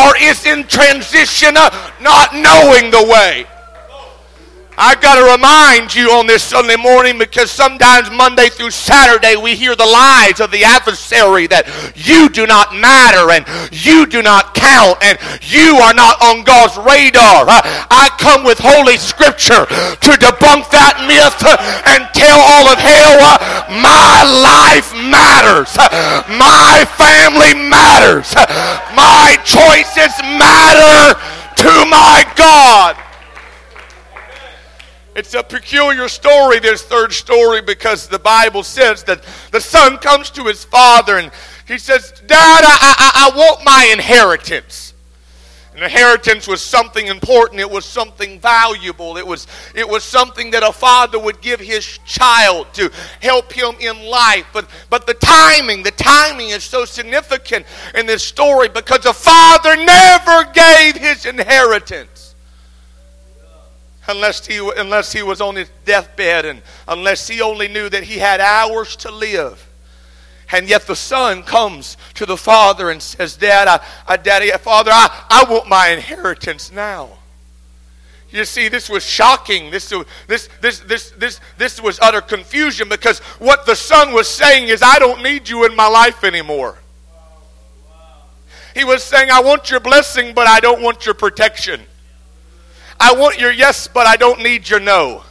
or 0.06 0.14
is 0.22 0.46
in 0.46 0.70
transition, 0.70 1.58
not 1.98 2.38
knowing 2.38 2.94
the 2.94 3.10
way. 3.10 3.50
I've 4.78 5.02
got 5.02 5.18
to 5.18 5.26
remind 5.34 5.90
you 5.96 6.14
on 6.14 6.28
this 6.28 6.44
Sunday 6.44 6.76
morning 6.78 7.18
because 7.18 7.50
sometimes 7.50 8.12
Monday 8.12 8.46
through 8.50 8.70
Saturday 8.70 9.34
we 9.34 9.56
hear 9.56 9.76
the 9.76 9.90
lies 9.90 10.38
of 10.38 10.54
the 10.54 10.62
adversary 10.70 11.50
that 11.50 11.66
you 11.98 12.30
do 12.30 12.46
not 12.46 12.78
matter 12.78 13.34
and 13.34 13.42
you 13.74 14.06
do 14.06 14.22
not 14.22 14.54
count 14.54 15.02
and 15.02 15.18
you 15.42 15.82
are 15.82 15.98
not 15.98 16.22
on 16.22 16.46
God's 16.46 16.78
radar. 16.78 17.50
Uh, 17.50 17.58
I 17.90 18.14
come 18.22 18.46
with 18.46 18.62
Holy 18.62 19.02
Scripture 19.02 19.66
to 19.66 20.12
debunk 20.22 20.70
that 20.70 21.02
myth 21.10 21.42
uh, 21.42 21.58
and 21.90 22.06
tell 22.14 22.38
all 22.38 22.70
of 22.70 22.78
hell 22.78 23.18
uh, 23.18 23.42
my 23.82 24.22
life 24.30 24.94
matters. 24.94 25.74
My 26.38 26.86
family 27.02 27.58
matters. 27.66 28.30
My 28.94 29.42
choices 29.42 30.14
matter 30.38 31.18
to 31.66 31.74
my 31.90 32.22
God. 32.38 33.07
It's 35.18 35.34
a 35.34 35.42
peculiar 35.42 36.08
story, 36.10 36.60
this 36.60 36.84
third 36.84 37.12
story, 37.12 37.64
because 37.64 38.08
the 38.08 38.20
Bible 38.20 38.62
says 38.62 39.04
that 39.06 39.24
the 39.52 39.60
son 39.60 39.98
comes 39.98 40.30
to 40.30 40.44
his 40.44 40.64
father 40.64 41.18
and 41.18 41.32
he 41.68 41.80
says, 41.80 42.22
Dad, 42.28 42.64
I, 42.64 42.78
I, 43.00 43.34
I 43.34 43.36
want 43.36 43.66
my 43.66 43.90
inheritance. 43.92 44.94
An 45.76 45.82
inheritance 45.82 46.48
was 46.48 46.62
something 46.62 47.08
important. 47.08 47.60
It 47.60 47.70
was 47.70 47.84
something 47.84 48.40
valuable. 48.40 49.18
It 49.18 49.26
was, 49.26 49.48
it 49.74 49.90
was 49.90 50.04
something 50.04 50.52
that 50.52 50.62
a 50.62 50.72
father 50.72 51.18
would 51.18 51.42
give 51.42 51.60
his 51.60 51.98
child 52.06 52.68
to 52.74 52.92
help 53.20 53.52
him 53.52 53.74
in 53.80 54.06
life. 54.06 54.46
But, 54.54 54.70
but 54.92 55.08
the 55.08 55.16
timing, 55.16 55.82
the 55.82 55.92
timing 55.92 56.50
is 56.50 56.64
so 56.64 56.86
significant 56.86 57.66
in 57.96 58.06
this 58.06 58.22
story 58.22 58.70
because 58.70 59.00
the 59.00 59.14
father 59.14 59.78
never 59.78 60.44
gave 60.54 60.96
his 60.96 61.26
inheritance 61.26 62.17
unless 64.08 64.46
he, 64.46 64.58
unless 64.78 65.12
he 65.12 65.24
was 65.24 65.42
on 65.42 65.56
his 65.56 65.70
deathbed 65.86 66.46
and 66.46 66.62
unless 66.88 67.28
he 67.28 67.42
only 67.42 67.68
knew 67.68 67.90
that 67.90 68.04
he 68.04 68.18
had 68.20 68.40
hours 68.40 68.96
to 68.98 69.12
live. 69.12 69.64
And 70.52 70.70
yet 70.70 70.88
the 70.88 70.96
son 70.96 71.44
comes 71.44 71.98
to 72.14 72.26
the 72.26 72.38
father 72.38 72.90
and 72.90 73.02
says, 73.02 73.36
Dad, 73.36 73.68
I, 73.68 73.86
I 74.08 74.18
Daddy, 74.18 74.50
Father, 74.52 74.92
I, 74.94 75.26
I 75.30 75.52
want 75.52 75.68
my 75.68 75.90
inheritance 75.90 76.72
now. 76.72 77.10
You 78.30 78.46
see, 78.46 78.68
this 78.68 78.90
was 78.90 79.04
shocking. 79.04 79.72
This, 79.72 79.94
this, 80.28 80.50
this, 80.62 80.80
this, 80.80 81.12
this, 81.12 81.40
this 81.58 81.82
was 81.82 82.00
utter 82.00 82.22
confusion 82.22 82.90
because 82.90 83.20
what 83.40 83.66
the 83.66 83.76
son 83.76 84.14
was 84.14 84.28
saying 84.28 84.70
is, 84.70 84.82
I 84.82 85.00
don't 85.00 85.24
need 85.24 85.48
you 85.48 85.66
in 85.66 85.76
my 85.76 85.88
life 85.88 86.24
anymore. 86.24 86.78
He 88.74 88.84
was 88.84 89.04
saying, 89.04 89.32
I 89.32 89.42
want 89.42 89.72
your 89.72 89.80
blessing, 89.80 90.34
but 90.34 90.48
I 90.48 90.60
don't 90.60 90.82
want 90.82 91.06
your 91.06 91.16
protection. 91.16 91.82
I 93.00 93.14
want 93.14 93.40
your 93.40 93.52
yes, 93.52 93.88
but 93.88 94.08
I 94.08 94.16
don't 94.16 94.42
need 94.42 94.70
your 94.70 94.80
no. 94.80 95.24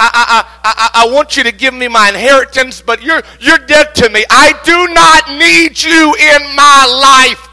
I, 0.00 0.44
I, 0.62 0.70
I, 0.94 1.04
I, 1.04 1.12
want 1.12 1.36
you 1.36 1.42
to 1.42 1.50
give 1.50 1.74
me 1.74 1.88
my 1.88 2.08
inheritance, 2.08 2.80
but 2.80 3.02
you're, 3.02 3.20
you're 3.40 3.58
dead 3.58 3.96
to 3.96 4.08
me. 4.08 4.24
I 4.30 4.52
do 4.64 4.94
not 4.94 5.28
need 5.36 5.82
you 5.82 6.14
in 6.14 6.54
my 6.54 7.26
life 7.26 7.48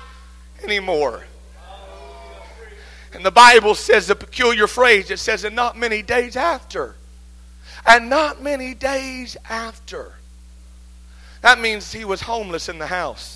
anymore. 0.64 1.24
And 3.14 3.26
the 3.26 3.32
Bible 3.32 3.74
says 3.74 4.12
a 4.12 4.16
peculiar 4.16 4.68
phrase. 4.68 5.10
It 5.10 5.18
says, 5.18 5.44
and 5.44 5.56
not 5.56 5.76
many 5.76 6.04
days 6.04 6.36
after. 6.36 6.96
And 7.84 8.10
not 8.12 8.44
many 8.44 8.76
days 8.76 9.38
after. 9.50 10.14
That 11.42 11.60
means 11.60 11.94
he 11.94 12.06
was 12.06 12.22
homeless 12.22 12.70
in 12.70 12.78
the 12.78 12.88
house. 12.88 13.35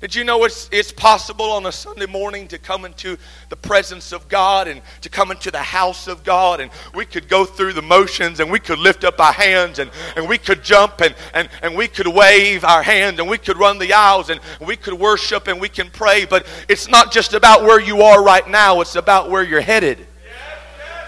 Did 0.00 0.14
you 0.14 0.24
know 0.24 0.44
it's, 0.44 0.66
it's 0.72 0.92
possible 0.92 1.50
on 1.50 1.66
a 1.66 1.72
Sunday 1.72 2.06
morning 2.06 2.48
to 2.48 2.58
come 2.58 2.86
into 2.86 3.18
the 3.50 3.56
presence 3.56 4.12
of 4.12 4.28
God 4.28 4.66
and 4.66 4.80
to 5.02 5.10
come 5.10 5.30
into 5.30 5.50
the 5.50 5.58
house 5.58 6.08
of 6.08 6.24
God? 6.24 6.60
And 6.60 6.70
we 6.94 7.04
could 7.04 7.28
go 7.28 7.44
through 7.44 7.74
the 7.74 7.82
motions 7.82 8.40
and 8.40 8.50
we 8.50 8.60
could 8.60 8.78
lift 8.78 9.04
up 9.04 9.20
our 9.20 9.32
hands 9.32 9.78
and, 9.78 9.90
and 10.16 10.26
we 10.26 10.38
could 10.38 10.64
jump 10.64 11.02
and, 11.02 11.14
and, 11.34 11.50
and 11.62 11.76
we 11.76 11.86
could 11.86 12.08
wave 12.08 12.64
our 12.64 12.82
hands 12.82 13.20
and 13.20 13.28
we 13.28 13.36
could 13.36 13.58
run 13.58 13.78
the 13.78 13.92
aisles 13.92 14.30
and 14.30 14.40
we 14.58 14.74
could 14.74 14.94
worship 14.94 15.48
and 15.48 15.60
we 15.60 15.68
can 15.68 15.90
pray. 15.90 16.24
But 16.24 16.46
it's 16.66 16.88
not 16.88 17.12
just 17.12 17.34
about 17.34 17.64
where 17.64 17.80
you 17.80 18.00
are 18.00 18.24
right 18.24 18.48
now, 18.48 18.80
it's 18.80 18.96
about 18.96 19.28
where 19.28 19.42
you're 19.42 19.60
headed, 19.60 20.06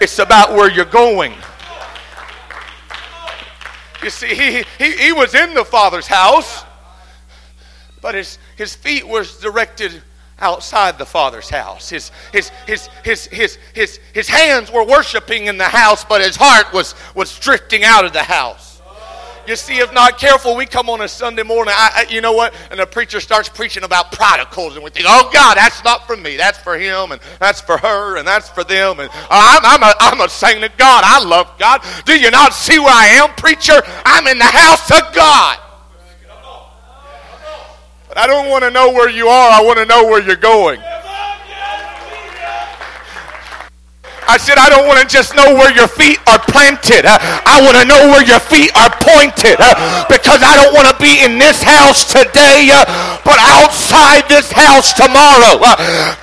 it's 0.01 0.19
about 0.19 0.51
where 0.51 0.69
you're 0.69 0.85
going. 0.85 1.33
You 4.03 4.11
see, 4.11 4.35
he, 4.35 4.63
he, 4.77 4.97
he 4.97 5.11
was 5.13 5.33
in 5.33 5.55
the 5.55 5.65
Father's 5.65 6.05
house 6.05 6.63
but 8.03 8.15
his, 8.15 8.37
his 8.55 8.75
feet 8.75 9.07
was 9.07 9.39
directed 9.39 10.01
outside 10.39 10.97
the 10.97 11.05
father's 11.05 11.49
house. 11.49 11.89
His, 11.89 12.11
his, 12.31 12.49
his, 12.67 12.87
his, 13.03 13.25
his, 13.27 13.57
his, 13.73 13.99
his 14.13 14.27
hands 14.27 14.71
were 14.71 14.85
worshiping 14.85 15.45
in 15.45 15.57
the 15.57 15.65
house, 15.65 16.03
but 16.03 16.21
his 16.21 16.35
heart 16.35 16.73
was, 16.73 16.95
was 17.15 17.37
drifting 17.39 17.83
out 17.83 18.05
of 18.05 18.13
the 18.13 18.23
house. 18.23 18.73
You 19.45 19.57
see, 19.57 19.79
if 19.79 19.93
not 19.93 20.17
careful, 20.17 20.55
we 20.55 20.65
come 20.65 20.89
on 20.89 21.01
a 21.01 21.07
Sunday 21.07 21.43
morning. 21.43 21.73
I, 21.75 22.05
I, 22.07 22.13
you 22.13 22.21
know 22.21 22.31
what? 22.31 22.53
And 22.71 22.79
the 22.79 22.85
preacher 22.85 23.19
starts 23.19 23.49
preaching 23.49 23.83
about 23.83 24.13
prodigals, 24.13 24.75
and 24.75 24.83
we 24.83 24.89
think, 24.89 25.05
"Oh 25.07 25.29
God, 25.33 25.57
that's 25.57 25.83
not 25.83 26.07
for 26.07 26.15
me. 26.15 26.37
That's 26.37 26.57
for 26.59 26.77
him, 26.77 27.11
and 27.11 27.19
that's 27.41 27.59
for 27.59 27.77
her, 27.77 28.15
and 28.15 28.25
that's 28.25 28.47
for 28.47 28.63
them." 28.63 29.01
And 29.01 29.09
uh, 29.09 29.27
I'm, 29.29 29.65
I'm 29.65 29.83
a, 29.83 29.93
I'm 29.99 30.21
a 30.21 30.29
saint 30.29 30.63
of 30.63 30.75
God. 30.77 31.03
I 31.05 31.21
love 31.25 31.51
God. 31.59 31.81
Do 32.05 32.17
you 32.17 32.31
not 32.31 32.53
see 32.53 32.79
where 32.79 32.87
I 32.87 33.07
am, 33.21 33.35
preacher? 33.35 33.81
I'm 34.05 34.27
in 34.27 34.37
the 34.37 34.45
house 34.45 34.89
of 34.89 35.13
God. 35.13 35.59
But 38.13 38.21
I 38.21 38.27
don't 38.27 38.47
want 38.47 38.63
to 38.63 38.69
know 38.69 38.91
where 38.91 39.09
you 39.09 39.27
are, 39.27 39.51
I 39.51 39.63
want 39.63 39.79
to 39.79 39.85
know 39.85 40.05
where 40.05 40.21
you're 40.21 40.35
going. 40.35 40.79
I 44.27 44.37
said, 44.37 44.57
I 44.57 44.69
don't 44.69 44.87
want 44.87 45.01
to 45.03 45.07
just 45.07 45.35
know 45.35 45.55
where 45.55 45.71
your 45.73 45.87
feet 45.87 46.19
are 46.27 46.39
planted. 46.39 47.05
Uh, 47.05 47.17
I 47.45 47.61
want 47.61 47.77
to 47.77 47.85
know 47.85 48.11
where 48.11 48.23
your 48.23 48.39
feet 48.39 48.71
are 48.75 48.91
pointed 49.03 49.59
uh, 49.59 50.05
because 50.07 50.41
I 50.41 50.57
don't 50.57 50.73
want 50.73 50.87
to 50.89 50.97
be 50.99 51.21
in 51.23 51.37
this 51.37 51.61
house 51.61 52.07
today, 52.07 52.71
uh, 52.71 52.85
but 53.21 53.37
outside 53.41 54.25
this 54.31 54.51
house 54.51 54.93
tomorrow. 54.93 55.61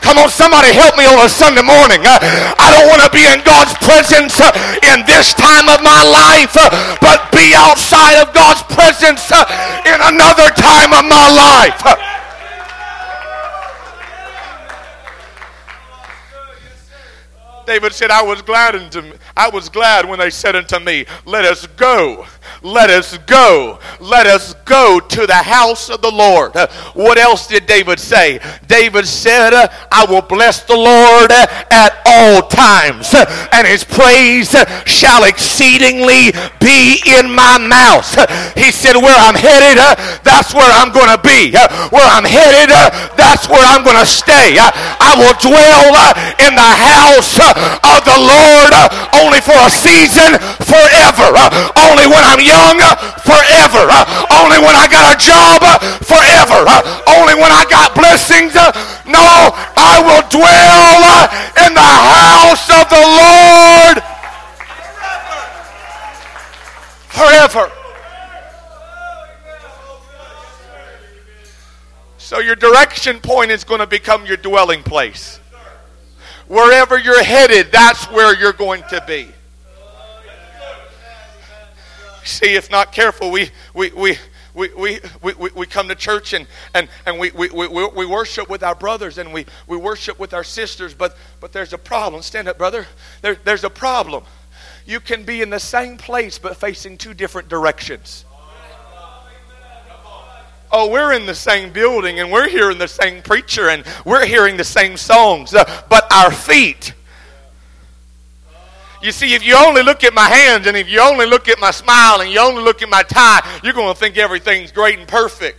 Come 0.01 0.19
on, 0.19 0.29
somebody 0.31 0.73
help 0.73 0.97
me 0.97 1.07
on 1.07 1.21
a 1.23 1.31
Sunday 1.31 1.65
morning. 1.65 2.03
I 2.05 2.69
don't 2.73 2.89
want 2.89 3.05
to 3.05 3.11
be 3.13 3.25
in 3.27 3.41
God's 3.45 3.75
presence 3.85 4.37
in 4.85 5.05
this 5.07 5.33
time 5.35 5.69
of 5.69 5.83
my 5.85 6.03
life, 6.03 6.55
but 7.01 7.31
be 7.31 7.53
outside 7.57 8.21
of 8.21 8.33
God's 8.33 8.63
presence 8.71 9.31
in 9.87 9.99
another 10.11 10.51
time 10.57 10.93
of 10.93 11.05
my 11.07 11.27
life. 11.31 12.20
David 17.71 17.93
said, 17.93 18.11
I 18.11 18.21
was 18.21 18.43
glad 18.43 18.75
unto 18.75 19.17
I 19.37 19.49
was 19.49 19.69
glad 19.69 20.05
when 20.09 20.19
they 20.19 20.31
said 20.31 20.57
unto 20.57 20.81
me, 20.81 21.07
Let 21.25 21.45
us 21.45 21.69
go 21.69 22.27
let 22.63 22.91
us 22.91 23.17
go. 23.19 23.79
Let 24.01 24.27
us 24.27 24.55
go 24.65 25.01
to 25.01 25.27
the 25.27 25.35
house 25.35 25.89
of 25.89 26.03
the 26.03 26.11
Lord. 26.11 26.53
What 26.95 27.19
else 27.19 27.47
did 27.47 27.67
David 27.67 27.99
say? 27.99 28.41
David 28.67 29.07
said, 29.07 29.53
I 29.91 30.05
will 30.09 30.23
bless 30.23 30.65
the 30.65 30.77
Lord 30.77 31.33
at 31.33 32.03
all 32.05 32.43
times, 32.49 33.15
and 33.53 33.67
his 33.67 33.85
praise 33.85 34.53
shall 34.85 35.25
exceedingly 35.25 36.33
be 36.61 37.01
in 37.07 37.33
my 37.33 37.57
mouth. 37.59 38.09
He 38.57 38.71
said, 38.73 38.97
Where 38.97 39.17
I'm 39.17 39.35
headed, 39.35 39.81
that's 40.23 40.53
where 40.53 40.69
I'm 40.69 40.93
going 40.93 41.17
to 41.17 41.23
be. 41.23 41.53
Where 41.89 42.09
I'm 42.09 42.25
headed, 42.25 42.71
that's 43.17 43.49
where 43.49 43.65
I'm 43.65 43.85
going 43.85 43.99
to 43.99 44.07
stay. 44.07 44.57
I 44.61 45.17
will 45.17 45.37
dwell 45.41 46.13
in 46.45 46.55
the 46.55 46.73
house 46.77 47.41
of 47.83 48.01
the 48.05 48.19
Lord 48.19 48.73
uh, 48.73 48.89
only 49.23 49.41
for 49.41 49.57
a 49.57 49.71
season, 49.71 50.37
forever. 50.65 51.29
Uh, 51.33 51.71
only 51.89 52.07
when 52.07 52.23
I'm 52.25 52.41
young 52.41 52.79
uh, 52.81 52.97
forever. 53.25 53.85
Only 54.33 54.59
when 54.63 54.77
I 54.77 54.87
got 54.89 55.15
a 55.15 55.19
job 55.19 55.61
forever. 56.05 56.65
Only 57.09 57.35
when 57.37 57.53
I 57.53 57.65
got 57.69 57.95
blessings. 57.95 58.55
No, 59.07 59.55
I 59.77 60.01
will 60.05 60.25
dwell 60.31 61.03
in 61.67 61.75
the 61.75 61.81
house 61.81 62.67
of 62.71 62.87
the 62.89 63.05
Lord 63.05 64.11
forever. 67.09 67.71
So 72.19 72.39
your 72.39 72.55
direction 72.55 73.19
point 73.19 73.51
is 73.51 73.65
going 73.65 73.81
to 73.81 73.89
become 73.89 74.25
your 74.25 74.37
dwelling 74.37 74.85
place. 74.85 75.40
Wherever 76.51 76.99
you're 76.99 77.23
headed, 77.23 77.71
that's 77.71 78.11
where 78.11 78.37
you're 78.37 78.53
going 78.53 78.83
to 78.91 79.01
be. 79.07 79.29
See, 82.25 82.57
if 82.57 82.69
not 82.73 82.91
careful, 82.91 83.31
we, 83.31 83.51
we, 83.73 83.91
we, 83.91 84.19
we, 84.53 84.69
we, 84.77 85.01
we, 85.23 85.51
we 85.55 85.67
come 85.67 85.87
to 85.87 85.95
church 85.95 86.33
and, 86.33 86.49
and, 86.75 86.89
and 87.07 87.21
we, 87.21 87.31
we, 87.31 87.51
we, 87.51 87.69
we 87.69 88.05
worship 88.05 88.51
with 88.51 88.65
our 88.65 88.75
brothers 88.75 89.19
and 89.19 89.33
we, 89.33 89.47
we 89.69 89.77
worship 89.77 90.19
with 90.19 90.35
our 90.35 90.43
sisters, 90.43 90.93
but, 90.93 91.17
but 91.39 91.53
there's 91.53 91.73
a 91.73 91.79
problem. 91.79 92.21
Stand 92.21 92.49
up, 92.49 92.59
brother. 92.59 92.85
There, 93.23 93.37
there's 93.45 93.63
a 93.63 93.71
problem. 93.71 94.25
You 94.85 94.99
can 94.99 95.23
be 95.23 95.43
in 95.43 95.51
the 95.51 95.61
same 95.61 95.99
place 95.99 96.37
but 96.37 96.57
facing 96.57 96.99
two 96.99 97.15
different 97.15 97.49
directions. 97.49 98.25
Oh, 100.73 100.89
we're 100.89 101.13
in 101.13 101.27
the 101.27 101.35
same 101.35 101.73
building 101.73 102.21
and 102.21 102.31
we're 102.31 102.49
hearing 102.49 102.79
the 102.79 102.89
same 102.89 103.23
preacher 103.23 103.69
and 103.69 103.85
we're 104.05 104.25
hearing 104.27 104.57
the 104.57 104.65
same 104.65 104.97
songs, 104.97 105.53
uh, 105.55 105.65
but 105.89 106.11
our 106.13 106.31
feet 106.31 106.95
you 109.03 109.13
see, 109.13 109.33
if 109.33 109.45
you 109.45 109.57
only 109.57 109.83
look 109.83 110.05
at 110.05 110.13
my 110.13 110.29
hands 110.29 110.67
and 110.67 110.77
if 110.77 110.89
you 110.89 111.01
only 111.01 111.25
look 111.25 111.49
at 111.49 111.59
my 111.59 111.71
smile 111.71 112.21
and 112.21 112.31
you 112.31 112.39
only 112.39 112.63
look 112.63 112.83
at 112.83 112.89
my 112.89 113.03
tie, 113.03 113.41
you're 113.65 113.73
going 113.73 113.93
to 113.93 113.99
think 113.99 114.19
everything's 114.19 114.73
great 114.73 114.99
and 114.99 115.09
perfect. 115.09 115.59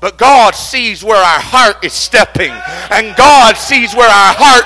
But 0.00 0.18
God 0.18 0.54
sees 0.54 1.02
where 1.02 1.16
our 1.16 1.40
heart 1.40 1.84
is 1.84 1.92
stepping, 1.92 2.52
and 2.90 3.16
God 3.16 3.56
sees 3.56 3.94
where 3.94 4.08
our 4.08 4.34
heart 4.36 4.64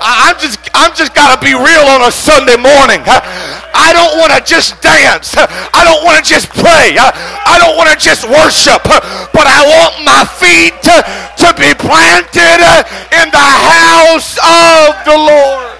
I'm 0.00 0.38
just 0.38 0.58
I'm 0.74 0.94
just 0.94 1.14
got 1.14 1.34
to 1.34 1.40
be 1.44 1.52
real 1.52 1.86
on 1.88 2.02
a 2.02 2.12
Sunday 2.12 2.56
morning. 2.56 3.02
I 3.06 3.92
don't 3.92 4.18
want 4.18 4.32
to 4.32 4.40
just 4.44 4.80
dance. 4.82 5.34
I 5.36 5.84
don't 5.84 6.04
want 6.04 6.22
to 6.22 6.24
just 6.24 6.48
pray. 6.50 6.96
I 6.98 7.56
don't 7.60 7.76
want 7.76 7.90
to 7.90 7.96
just 7.96 8.24
worship. 8.24 8.82
But 8.84 9.46
I 9.46 9.64
want 9.64 10.04
my 10.04 10.24
feet 10.24 10.72
to, 10.84 10.96
to 11.44 11.48
be 11.60 11.72
planted 11.76 12.58
uh, 12.60 12.84
in 13.20 13.30
the 13.30 13.38
house 13.38 14.36
of 14.40 15.04
the 15.04 15.16
Lord. 15.16 15.76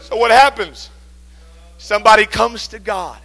So 0.00 0.16
what 0.16 0.30
happens? 0.30 0.90
Somebody 1.78 2.26
comes 2.26 2.68
to 2.68 2.78
God. 2.78 3.18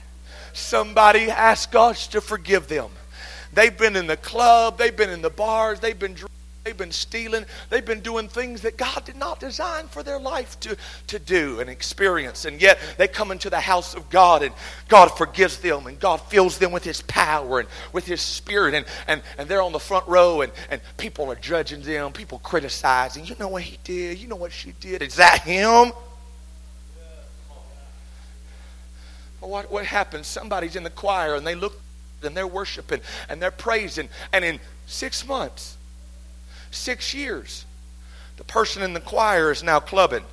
Somebody 0.54 1.30
asks 1.30 1.72
God 1.72 1.96
to 1.96 2.22
forgive 2.22 2.68
them. 2.68 2.90
They've 3.54 3.78
been 3.78 3.96
in 3.96 4.08
the 4.08 4.18
club, 4.18 4.78
they've 4.78 4.96
been 4.96 5.10
in 5.10 5.22
the 5.22 5.30
bars, 5.30 5.80
they've 5.80 5.98
been 5.98 6.16
They've 6.64 6.78
been 6.78 6.92
stealing. 6.92 7.46
They've 7.72 7.84
been 7.84 8.02
doing 8.02 8.28
things 8.28 8.62
that 8.62 8.78
God 8.78 9.04
did 9.06 9.16
not 9.16 9.40
design 9.40 9.88
for 9.88 10.04
their 10.04 10.20
life 10.20 10.60
to, 10.60 10.78
to 11.08 11.18
do 11.18 11.60
and 11.60 11.68
experience. 11.68 12.46
And 12.46 12.62
yet 12.62 12.78
they 12.98 13.08
come 13.08 13.32
into 13.32 13.50
the 13.50 13.60
house 13.60 13.96
of 13.96 14.12
God 14.12 14.44
and 14.44 14.54
God 14.88 15.08
forgives 15.08 15.58
them 15.58 15.88
and 15.88 16.00
God 16.00 16.18
fills 16.18 16.60
them 16.60 16.72
with 16.72 16.84
His 16.84 17.02
power 17.02 17.62
and 17.62 17.70
with 17.94 18.06
His 18.06 18.22
Spirit. 18.22 18.76
And, 18.76 18.86
and, 19.08 19.24
and 19.40 19.50
they're 19.50 19.64
on 19.64 19.72
the 19.72 19.80
front 19.80 20.08
row 20.08 20.42
and, 20.42 20.52
and 20.70 20.82
people 20.98 21.32
are 21.32 21.36
judging 21.36 21.82
them, 21.82 22.12
people 22.14 22.38
criticizing. 22.38 23.26
You 23.26 23.36
know 23.40 23.48
what 23.48 23.64
he 23.64 23.80
did? 23.84 24.20
You 24.20 24.28
know 24.28 24.36
what 24.36 24.52
she 24.52 24.74
did? 24.80 25.02
Is 25.02 25.16
that 25.16 25.42
him? 25.42 25.94
What, 29.40 29.72
what 29.72 29.86
happens? 29.86 30.28
Somebody's 30.28 30.76
in 30.76 30.84
the 30.84 30.92
choir 30.92 31.34
and 31.34 31.48
they 31.48 31.56
look 31.56 31.82
and 32.22 32.38
they're 32.38 32.46
worshiping 32.46 33.02
and 33.30 33.42
they're 33.42 33.50
praising. 33.50 34.10
And 34.32 34.46
in 34.46 34.60
six 34.86 35.28
months, 35.28 35.78
six 36.72 37.14
years. 37.14 37.66
The 38.38 38.44
person 38.46 38.82
in 38.82 38.94
the 38.94 39.00
choir 39.00 39.52
is 39.52 39.62
now 39.62 39.80
clubbing. 39.80 40.24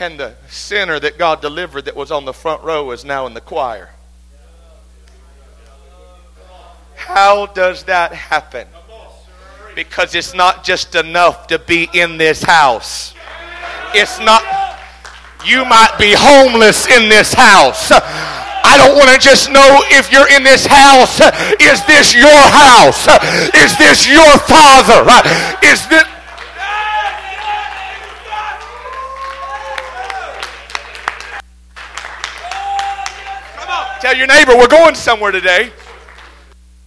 And 0.00 0.18
the 0.18 0.34
sinner 0.48 0.98
that 1.00 1.18
God 1.18 1.40
delivered 1.40 1.84
that 1.86 1.96
was 1.96 2.10
on 2.10 2.24
the 2.24 2.32
front 2.32 2.62
row 2.62 2.90
is 2.92 3.04
now 3.04 3.26
in 3.26 3.34
the 3.34 3.40
choir. 3.40 3.90
How 6.96 7.46
does 7.46 7.84
that 7.84 8.12
happen? 8.12 8.66
Because 9.74 10.14
it's 10.14 10.34
not 10.34 10.64
just 10.64 10.94
enough 10.94 11.46
to 11.48 11.58
be 11.58 11.88
in 11.94 12.18
this 12.18 12.42
house. 12.42 13.14
It's 13.94 14.18
not, 14.20 14.42
you 15.44 15.64
might 15.64 15.96
be 15.98 16.14
homeless 16.16 16.86
in 16.88 17.08
this 17.08 17.32
house. 17.32 17.90
I 18.68 18.76
don't 18.76 18.96
want 18.96 19.08
to 19.08 19.18
just 19.18 19.50
know 19.50 19.80
if 19.96 20.12
you're 20.12 20.28
in 20.28 20.42
this 20.42 20.66
house. 20.66 21.20
Is 21.58 21.80
this 21.86 22.12
your 22.12 22.28
house? 22.52 23.08
Is 23.56 23.72
this 23.78 24.06
your 24.06 24.36
father? 24.44 25.08
Is 25.64 25.88
this. 25.88 26.04
Tell 34.00 34.14
your 34.14 34.26
neighbor 34.26 34.54
we're 34.54 34.68
going 34.68 34.94
somewhere 34.94 35.32
today. 35.32 35.72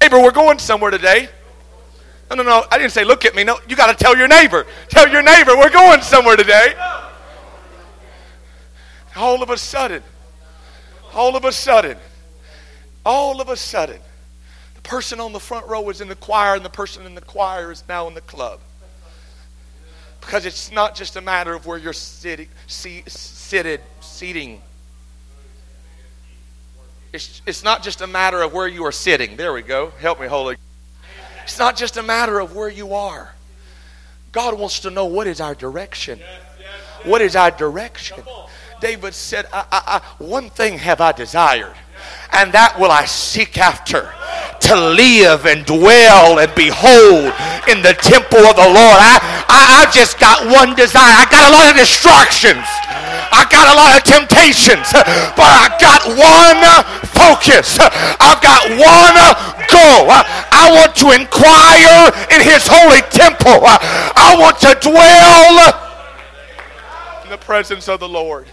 Neighbor, 0.01 0.19
we're 0.19 0.31
going 0.31 0.59
somewhere 0.59 0.91
today. 0.91 1.29
No, 2.29 2.37
no, 2.37 2.43
no. 2.43 2.65
I 2.71 2.77
didn't 2.77 2.91
say 2.91 3.03
look 3.03 3.25
at 3.25 3.35
me. 3.35 3.43
No, 3.43 3.57
you 3.67 3.75
got 3.75 3.95
to 3.95 4.03
tell 4.03 4.15
your 4.15 4.27
neighbor. 4.27 4.65
Tell 4.87 5.09
your 5.09 5.21
neighbor 5.21 5.57
we're 5.57 5.69
going 5.71 6.01
somewhere 6.01 6.37
today. 6.37 6.73
All 9.15 9.43
of 9.43 9.49
a 9.49 9.57
sudden, 9.57 10.01
all 11.13 11.35
of 11.35 11.45
a 11.45 11.51
sudden, 11.51 11.97
all 13.05 13.41
of 13.41 13.49
a 13.49 13.57
sudden, 13.57 13.99
the 14.75 14.81
person 14.81 15.19
on 15.19 15.33
the 15.33 15.39
front 15.39 15.67
row 15.67 15.89
is 15.89 16.01
in 16.01 16.07
the 16.07 16.15
choir 16.15 16.55
and 16.55 16.65
the 16.65 16.69
person 16.69 17.05
in 17.05 17.15
the 17.15 17.21
choir 17.21 17.71
is 17.71 17.83
now 17.87 18.07
in 18.07 18.13
the 18.13 18.21
club. 18.21 18.59
Because 20.19 20.45
it's 20.45 20.71
not 20.71 20.95
just 20.95 21.15
a 21.15 21.21
matter 21.21 21.53
of 21.53 21.65
where 21.65 21.77
you're 21.77 21.93
sitting, 21.93 22.47
seated, 22.67 23.81
seating. 24.01 24.61
It's, 27.11 27.41
it's 27.45 27.63
not 27.63 27.83
just 27.83 28.01
a 28.01 28.07
matter 28.07 28.41
of 28.41 28.53
where 28.53 28.67
you 28.67 28.85
are 28.85 28.91
sitting. 28.91 29.35
There 29.35 29.51
we 29.51 29.63
go. 29.63 29.91
Help 29.99 30.21
me, 30.21 30.27
Holy. 30.27 30.55
It's 31.43 31.57
not 31.57 31.75
just 31.75 31.97
a 31.97 32.03
matter 32.03 32.39
of 32.39 32.55
where 32.55 32.69
you 32.69 32.93
are. 32.93 33.33
God 34.31 34.57
wants 34.57 34.81
to 34.81 34.89
know 34.89 35.05
what 35.05 35.27
is 35.27 35.41
our 35.41 35.55
direction. 35.55 36.19
What 37.03 37.21
is 37.21 37.35
our 37.35 37.51
direction? 37.51 38.19
David 38.81 39.13
said, 39.13 39.45
I, 39.53 39.61
I, 39.71 39.81
I, 40.01 40.23
One 40.23 40.49
thing 40.49 40.79
have 40.79 41.01
I 41.01 41.11
desired, 41.11 41.77
and 42.33 42.51
that 42.51 42.81
will 42.81 42.89
I 42.89 43.05
seek 43.05 43.61
after 43.61 44.09
to 44.09 44.73
live 44.73 45.45
and 45.45 45.61
dwell 45.69 46.41
and 46.41 46.49
behold 46.57 47.29
in 47.69 47.85
the 47.85 47.93
temple 48.01 48.41
of 48.41 48.57
the 48.57 48.65
Lord. 48.65 48.97
I, 48.97 49.21
I, 49.53 49.85
just 49.93 50.17
got 50.17 50.49
one 50.49 50.73
desire. 50.73 51.13
I 51.13 51.29
got 51.29 51.45
a 51.45 51.53
lot 51.53 51.69
of 51.69 51.77
distractions. 51.77 52.65
I 53.29 53.45
got 53.53 53.69
a 53.69 53.75
lot 53.77 53.93
of 53.93 54.01
temptations, 54.01 54.89
but 55.37 55.45
I 55.45 55.69
got 55.77 56.01
one 56.17 56.61
focus. 57.13 57.77
I've 58.17 58.41
got 58.41 58.65
one 58.81 59.17
goal. 59.69 60.09
I 60.09 60.73
want 60.73 60.97
to 61.05 61.13
inquire 61.13 62.09
in 62.33 62.41
his 62.41 62.65
holy 62.65 63.05
temple. 63.13 63.61
I 63.61 64.33
want 64.41 64.57
to 64.65 64.73
dwell 64.81 65.69
in 67.23 67.29
the 67.29 67.37
presence 67.37 67.87
of 67.87 67.99
the 67.99 68.09
Lord. 68.09 68.47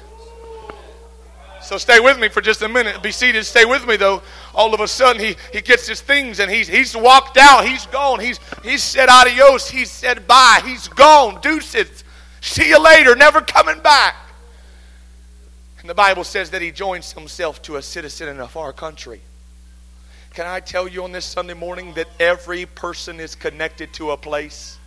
So 1.69 1.77
stay 1.77 2.01
with 2.01 2.19
me 2.19 2.31
for 2.31 2.41
just 2.41 2.63
a 2.63 2.69
minute. 2.69 3.03
Be 3.03 3.13
seated. 3.13 3.45
Stay 3.45 3.67
with 3.67 3.87
me 3.87 3.99
though. 3.99 4.23
All 4.55 4.73
of 4.73 4.81
a 4.81 4.89
sudden 4.89 5.21
he, 5.21 5.37
he 5.53 5.61
gets 5.61 5.87
his 5.87 6.01
things 6.01 6.41
and 6.41 6.51
he's 6.51 6.67
he's 6.67 6.97
walked 6.97 7.37
out. 7.37 7.69
He's 7.69 7.85
gone. 7.85 8.21
He's 8.21 8.41
he's 8.63 8.83
said 8.83 9.11
adios. 9.11 9.69
He's 9.69 9.91
said 9.91 10.27
bye. 10.27 10.63
He's 10.65 10.89
gone. 10.89 11.43
Deuces. 11.43 12.05
See 12.41 12.71
you 12.71 12.83
later. 12.83 13.15
Never 13.15 13.43
coming 13.43 13.83
back. 13.83 14.17
And 15.81 15.91
the 15.91 15.95
Bible 15.95 16.25
says 16.25 16.49
that 16.53 16.63
he 16.63 16.71
joins 16.71 17.13
himself 17.13 17.61
to 17.65 17.77
a 17.77 17.83
citizen 17.83 18.29
in 18.29 18.41
a 18.41 18.49
far 18.49 18.73
country. 18.73 19.21
Can 20.33 20.47
I 20.47 20.61
tell 20.61 20.89
you 20.89 21.05
on 21.05 21.13
this 21.13 21.27
Sunday 21.27 21.53
morning 21.53 21.93
that 21.97 22.09
every 22.19 22.65
person 22.65 23.21
is 23.21 23.35
connected 23.35 23.93
to 23.95 24.13
a 24.13 24.17
place? 24.17 24.79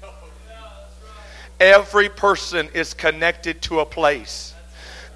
Every 1.60 2.08
person 2.08 2.70
is 2.72 2.94
connected 2.94 3.60
to 3.62 3.80
a 3.80 3.84
place. 3.84 4.54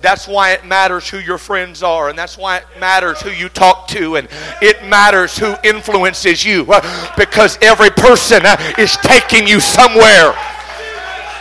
That's 0.04 0.28
why 0.28 0.52
it 0.52 0.66
matters 0.66 1.08
who 1.08 1.16
your 1.16 1.38
friends 1.38 1.82
are, 1.82 2.10
and 2.10 2.18
that's 2.18 2.36
why 2.36 2.58
it 2.58 2.66
matters 2.78 3.22
who 3.22 3.30
you 3.30 3.48
talk 3.48 3.88
to, 3.88 4.16
and 4.16 4.28
it 4.60 4.84
matters 4.84 5.38
who 5.38 5.56
influences 5.64 6.44
you, 6.44 6.66
uh, 6.68 7.16
because 7.16 7.56
every 7.62 7.88
person 7.88 8.44
uh, 8.44 8.54
is 8.76 8.98
taking 8.98 9.48
you 9.48 9.60
somewhere. 9.60 10.36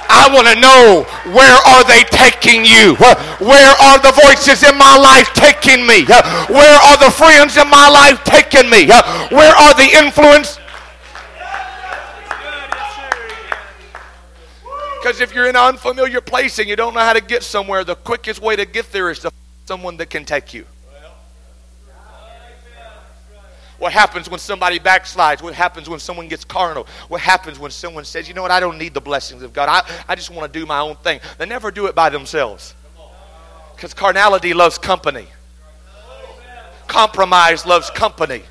I 0.07 0.31
want 0.31 0.47
to 0.47 0.55
know 0.63 1.03
where 1.35 1.59
are 1.67 1.83
they 1.83 2.07
taking 2.07 2.63
you? 2.63 2.95
Uh, 3.03 3.19
where 3.43 3.75
are 3.83 3.99
the 3.99 4.15
voices 4.15 4.63
in 4.63 4.77
my 4.77 4.95
life 4.95 5.27
taking 5.35 5.83
me? 5.83 6.07
Where 6.47 6.79
are 6.87 6.95
the 6.95 7.11
friends 7.11 7.59
in 7.59 7.67
my 7.67 7.91
life 7.91 8.23
taking 8.23 8.71
me? 8.71 8.87
Where 9.35 9.55
are 9.59 9.75
the 9.75 9.91
influence 9.91 10.62
Because 15.03 15.19
if 15.19 15.35
you're 15.35 15.49
in 15.49 15.57
an 15.57 15.61
unfamiliar 15.61 16.21
place 16.21 16.59
and 16.59 16.69
you 16.69 16.77
don't 16.77 16.93
know 16.93 17.01
how 17.01 17.11
to 17.11 17.19
get 17.19 17.43
somewhere, 17.43 17.83
the 17.83 17.93
quickest 17.93 18.41
way 18.41 18.55
to 18.55 18.65
get 18.65 18.89
there 18.93 19.11
is 19.11 19.19
to 19.19 19.31
find 19.31 19.65
someone 19.65 19.97
that 19.97 20.09
can 20.09 20.23
take 20.23 20.53
you. 20.53 20.65
What 23.79 23.91
happens 23.91 24.29
when 24.29 24.39
somebody 24.39 24.79
backslides? 24.79 25.41
What 25.41 25.55
happens 25.55 25.89
when 25.89 25.99
someone 25.99 26.29
gets 26.29 26.45
carnal? 26.45 26.87
What 27.09 27.19
happens 27.19 27.59
when 27.59 27.69
someone 27.69 28.05
says, 28.05 28.29
you 28.29 28.33
know 28.33 28.43
what, 28.43 28.51
I 28.51 28.61
don't 28.61 28.77
need 28.77 28.93
the 28.93 29.01
blessings 29.01 29.43
of 29.43 29.51
God. 29.51 29.67
I, 29.67 30.03
I 30.07 30.15
just 30.15 30.29
want 30.29 30.51
to 30.53 30.57
do 30.57 30.65
my 30.65 30.79
own 30.79 30.95
thing. 30.95 31.19
They 31.37 31.47
never 31.47 31.69
do 31.69 31.87
it 31.87 31.95
by 31.95 32.09
themselves. 32.09 32.73
Because 33.75 33.93
carnality 33.93 34.53
loves 34.53 34.77
company, 34.77 35.27
compromise 36.87 37.65
loves 37.65 37.89
company. 37.89 38.43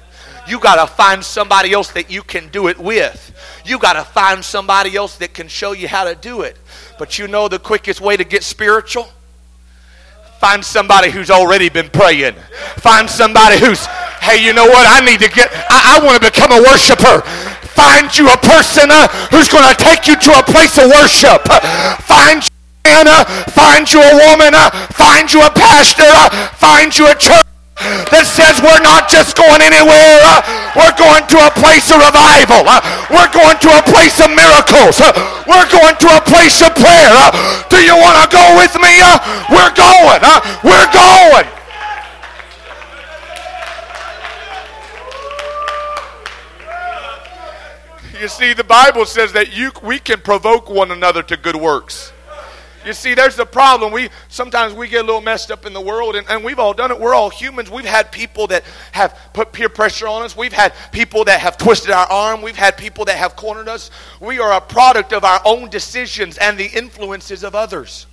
You 0.49 0.59
got 0.59 0.85
to 0.85 0.93
find 0.93 1.25
somebody 1.25 1.73
else 1.73 1.93
that 1.93 2.11
you 2.11 2.23
can 2.23 2.49
do 2.49 2.69
it 2.69 2.79
with. 2.79 3.33
You 3.65 3.79
got 3.79 3.93
to 3.93 4.03
find 4.03 4.45
somebody 4.45 4.97
else 4.97 5.17
that 5.19 5.35
can 5.35 5.49
show 5.49 5.73
you 5.73 5.87
how 5.87 6.05
to 6.05 6.15
do 6.15 6.43
it. 6.43 6.57
But 6.99 7.19
you 7.19 7.29
know 7.29 7.49
the 7.49 7.59
quickest 7.59 8.01
way 8.01 8.17
to 8.17 8.25
get 8.25 8.43
spiritual? 8.43 9.09
Find 10.41 10.65
somebody 10.65 11.11
who's 11.11 11.31
already 11.31 11.69
been 11.69 11.89
praying. 11.91 12.35
Find 12.79 13.09
somebody 13.09 13.61
who's, 13.61 13.87
hey, 14.19 14.45
you 14.45 14.53
know 14.53 14.67
what? 14.67 14.85
I 14.89 15.05
need 15.07 15.21
to 15.21 15.31
get, 15.31 15.49
I, 15.71 16.01
I 16.01 16.05
want 16.05 16.21
to 16.21 16.31
become 16.31 16.51
a 16.51 16.61
worshiper. 16.61 17.23
Find 17.79 18.11
you 18.19 18.29
a 18.29 18.37
person 18.37 18.91
uh, 18.91 19.07
who's 19.31 19.49
going 19.49 19.69
to 19.71 19.77
take 19.79 20.09
you 20.09 20.17
to 20.17 20.31
a 20.39 20.43
place 20.43 20.77
of 20.79 20.91
worship. 20.91 21.47
Find 22.03 22.43
you 22.43 22.51
a 22.51 22.89
man, 22.91 23.07
uh, 23.07 23.25
find 23.55 23.91
you 23.91 24.03
a 24.03 24.15
woman, 24.29 24.51
uh, 24.55 24.71
find 24.99 25.33
you 25.33 25.41
a 25.47 25.51
pastor, 25.51 26.11
uh, 26.11 26.49
find 26.59 26.97
you 26.99 27.07
a 27.07 27.15
church 27.15 27.42
that 28.11 28.25
says 28.29 28.63
we're 28.63 28.83
not 28.83 29.09
just 29.09 29.37
going 29.37 29.63
anywhere, 29.63 30.19
uh, 30.23 30.41
we're 30.79 30.97
going 30.99 31.25
to 31.31 31.39
a 31.43 31.53
place 31.59 31.91
of 31.91 31.99
revival, 32.01 32.65
uh, 32.65 32.81
we're 33.11 33.33
going 33.35 33.59
to 33.59 33.71
a 33.73 33.83
place 33.87 34.19
of 34.23 34.31
miracles, 34.33 35.01
uh, 35.03 35.13
we're 35.49 35.69
going 35.71 35.97
to 35.99 36.09
a 36.13 36.23
place 36.25 36.63
of 36.63 36.73
prayer. 36.79 37.15
Do 37.69 37.79
you 37.83 37.97
want 37.97 38.21
to 38.23 38.29
go 38.31 38.45
with 38.59 38.75
me? 38.79 38.95
We're 39.51 39.75
going, 39.75 40.23
we're 40.63 40.91
going. 40.93 41.49
You 48.21 48.29
see, 48.29 48.53
the 48.55 48.63
Bible 48.63 49.05
says 49.05 49.33
that 49.33 49.53
you, 49.53 49.73
we 49.83 49.99
can 49.99 50.21
provoke 50.21 50.71
one 50.71 50.93
another 50.93 51.25
to 51.25 51.37
good 51.37 51.57
works. 51.57 52.12
You 52.85 52.93
see, 52.93 53.15
there's 53.15 53.37
the 53.37 53.47
problem. 53.47 53.93
We 53.93 54.09
sometimes 54.29 54.75
we 54.75 54.89
get 54.89 55.05
a 55.05 55.07
little 55.07 55.21
messed 55.21 55.51
up 55.51 55.67
in 55.67 55.73
the 55.73 55.81
world, 55.81 56.17
and, 56.17 56.29
and 56.29 56.45
we've 56.45 56.59
all 56.59 56.75
done 56.75 56.91
it. 56.91 56.99
We're 56.99 57.15
all 57.15 57.31
humans. 57.31 57.71
We've 57.71 57.85
had 57.85 58.11
people 58.11 58.47
that 58.49 58.65
have 58.93 59.17
put 59.33 59.53
peer 59.53 59.69
pressure 59.69 60.09
on 60.09 60.23
us. 60.23 60.37
We've 60.37 60.53
had 60.53 60.73
people 60.91 61.25
that 61.25 61.41
have 61.41 61.57
twisted 61.57 61.91
our 61.91 62.07
arm. 62.07 62.43
We've 62.43 62.57
had 62.57 62.77
people 62.77 63.05
that 63.07 63.17
have 63.17 63.37
cornered 63.37 63.69
us. 63.69 63.91
We 64.21 64.39
are 64.41 64.53
a 64.53 64.61
product 64.61 65.13
of 65.13 65.25
our 65.25 65.41
own 65.45 65.71
decisions 65.71 66.39
and 66.39 66.59
the 66.59 66.67
influences 66.67 67.45
of 67.45 67.55
others. 67.55 68.07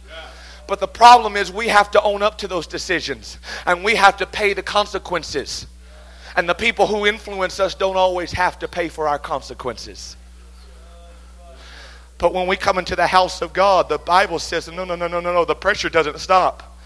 But 0.70 0.80
the 0.80 0.88
problem 0.88 1.36
is 1.36 1.52
we 1.52 1.68
have 1.70 1.90
to 1.92 2.02
own 2.04 2.22
up 2.22 2.38
to 2.38 2.48
those 2.48 2.68
decisions 2.68 3.40
and 3.66 3.84
we 3.84 3.96
have 3.96 4.18
to 4.18 4.28
pay 4.28 4.54
the 4.54 4.62
consequences. 4.62 5.66
And 6.36 6.48
the 6.48 6.54
people 6.54 6.86
who 6.86 7.08
influence 7.08 7.60
us 7.60 7.74
don't 7.74 7.98
always 7.98 8.32
have 8.34 8.60
to 8.60 8.68
pay 8.68 8.88
for 8.88 9.08
our 9.08 9.18
consequences. 9.18 10.16
But 12.20 12.34
when 12.34 12.48
we 12.48 12.58
come 12.58 12.78
into 12.78 12.96
the 12.96 13.08
house 13.08 13.42
of 13.42 13.54
God, 13.54 13.90
the 13.90 13.98
Bible 13.98 14.38
says, 14.40 14.68
no, 14.68 14.86
no, 14.86 14.96
no, 14.96 15.08
no, 15.08 15.20
no, 15.20 15.34
no, 15.34 15.46
the 15.46 15.56
pressure 15.56 15.90
doesn't 15.90 16.20
stop. 16.20 16.78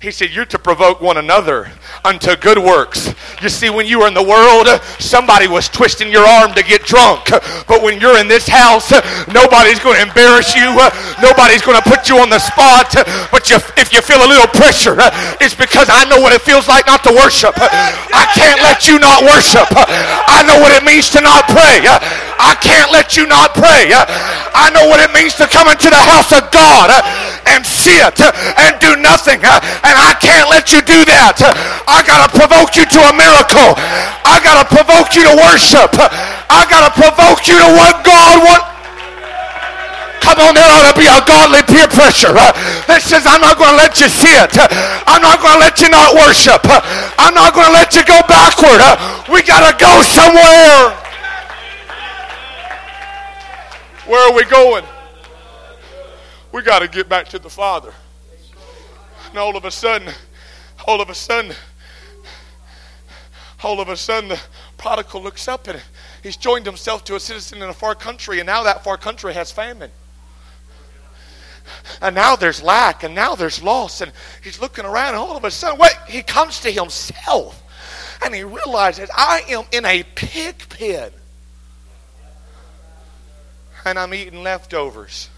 He 0.00 0.10
said, 0.10 0.28
You're 0.30 0.46
to 0.52 0.58
provoke 0.58 1.00
one 1.00 1.16
another 1.16 1.72
unto 2.04 2.36
good 2.36 2.58
works. 2.58 3.14
You 3.40 3.48
see, 3.48 3.70
when 3.70 3.86
you 3.86 4.00
were 4.00 4.08
in 4.08 4.14
the 4.14 4.22
world, 4.22 4.68
somebody 5.00 5.48
was 5.48 5.68
twisting 5.68 6.12
your 6.12 6.24
arm 6.24 6.52
to 6.52 6.62
get 6.62 6.84
drunk. 6.84 7.32
But 7.64 7.80
when 7.80 7.98
you're 7.98 8.20
in 8.20 8.28
this 8.28 8.46
house, 8.46 8.92
nobody's 9.32 9.80
going 9.80 9.96
to 9.96 10.04
embarrass 10.04 10.54
you. 10.54 10.68
Nobody's 11.24 11.64
going 11.64 11.80
to 11.80 11.86
put 11.88 12.08
you 12.12 12.20
on 12.20 12.28
the 12.28 12.38
spot. 12.38 12.92
But 13.32 13.48
you, 13.48 13.56
if 13.80 13.92
you 13.92 14.04
feel 14.04 14.20
a 14.20 14.28
little 14.28 14.48
pressure, 14.52 14.96
it's 15.40 15.56
because 15.56 15.88
I 15.88 16.04
know 16.12 16.20
what 16.20 16.36
it 16.36 16.44
feels 16.44 16.68
like 16.68 16.84
not 16.84 17.02
to 17.08 17.12
worship. 17.16 17.56
I 17.56 18.28
can't 18.36 18.60
let 18.60 18.84
you 18.84 19.00
not 19.00 19.24
worship. 19.24 19.68
I 19.72 20.44
know 20.44 20.60
what 20.60 20.76
it 20.76 20.84
means 20.84 21.08
to 21.16 21.24
not 21.24 21.48
pray. 21.48 21.80
I 22.36 22.52
can't 22.60 22.92
let 22.92 23.16
you 23.16 23.24
not 23.26 23.56
pray. 23.56 23.96
I 23.96 24.68
know 24.76 24.88
what 24.92 25.00
it 25.00 25.08
means 25.16 25.34
to 25.40 25.48
come 25.48 25.68
into 25.68 25.88
the 25.88 26.00
house 26.04 26.32
of 26.36 26.52
God 26.52 26.92
and 27.46 27.64
sit 27.64 28.18
and 28.22 28.72
do 28.82 28.96
nothing 29.00 29.40
and 29.42 29.94
I 29.96 30.14
can't 30.18 30.50
let 30.50 30.72
you 30.72 30.82
do 30.82 31.00
that. 31.06 31.38
I 31.86 32.02
got 32.02 32.26
to 32.26 32.30
provoke 32.34 32.74
you 32.74 32.84
to 32.86 33.00
a 33.06 33.14
miracle. 33.14 33.74
I 34.26 34.42
got 34.42 34.62
to 34.62 34.66
provoke 34.66 35.14
you 35.14 35.22
to 35.26 35.34
worship. 35.34 35.94
I 36.50 36.66
got 36.70 36.90
to 36.90 36.92
provoke 36.94 37.46
you 37.46 37.56
to 37.58 37.68
what 37.74 38.02
God 38.02 38.42
wants. 38.42 38.76
Come 40.26 40.42
on, 40.42 40.58
there 40.58 40.66
ought 40.66 40.90
to 40.90 40.98
be 40.98 41.06
a 41.06 41.22
godly 41.22 41.62
peer 41.70 41.86
pressure 41.86 42.34
uh, 42.34 42.50
that 42.90 42.98
says, 42.98 43.22
I'm 43.30 43.38
not 43.38 43.62
going 43.62 43.70
to 43.70 43.78
let 43.78 43.94
you 44.02 44.10
sit. 44.10 44.58
I'm 45.06 45.22
not 45.22 45.38
going 45.38 45.54
to 45.54 45.62
let 45.62 45.78
you 45.78 45.86
not 45.86 46.18
worship. 46.18 46.66
I'm 47.14 47.30
not 47.30 47.54
going 47.54 47.70
to 47.70 47.76
let 47.78 47.94
you 47.94 48.02
go 48.02 48.18
backward. 48.26 48.82
We 49.30 49.46
got 49.46 49.62
to 49.70 49.72
go 49.78 50.02
somewhere. 50.02 50.98
Where 54.10 54.22
are 54.26 54.34
we 54.34 54.42
going? 54.50 54.82
We 56.56 56.62
got 56.62 56.78
to 56.78 56.88
get 56.88 57.06
back 57.06 57.28
to 57.28 57.38
the 57.38 57.50
Father. 57.50 57.92
And 59.28 59.38
all 59.38 59.58
of 59.58 59.66
a 59.66 59.70
sudden, 59.70 60.08
all 60.86 61.02
of 61.02 61.10
a 61.10 61.14
sudden, 61.14 61.54
all 63.62 63.78
of 63.78 63.90
a 63.90 63.96
sudden, 63.98 64.30
the 64.30 64.40
prodigal 64.78 65.22
looks 65.22 65.48
up 65.48 65.68
and 65.68 65.82
he's 66.22 66.38
joined 66.38 66.64
himself 66.64 67.04
to 67.04 67.14
a 67.14 67.20
citizen 67.20 67.60
in 67.60 67.68
a 67.68 67.74
far 67.74 67.94
country, 67.94 68.40
and 68.40 68.46
now 68.46 68.62
that 68.62 68.82
far 68.82 68.96
country 68.96 69.34
has 69.34 69.52
famine. 69.52 69.90
And 72.00 72.14
now 72.14 72.36
there's 72.36 72.62
lack, 72.62 73.04
and 73.04 73.14
now 73.14 73.34
there's 73.34 73.62
loss, 73.62 74.00
and 74.00 74.10
he's 74.42 74.58
looking 74.58 74.86
around, 74.86 75.08
and 75.08 75.18
all 75.18 75.36
of 75.36 75.44
a 75.44 75.50
sudden, 75.50 75.78
wait, 75.78 75.92
he 76.08 76.22
comes 76.22 76.60
to 76.60 76.70
himself, 76.70 77.62
and 78.24 78.34
he 78.34 78.44
realizes, 78.44 79.10
I 79.14 79.42
am 79.50 79.64
in 79.72 79.84
a 79.84 80.04
pig 80.14 80.66
pen, 80.70 81.10
and 83.84 83.98
I'm 83.98 84.14
eating 84.14 84.42
leftovers 84.42 85.28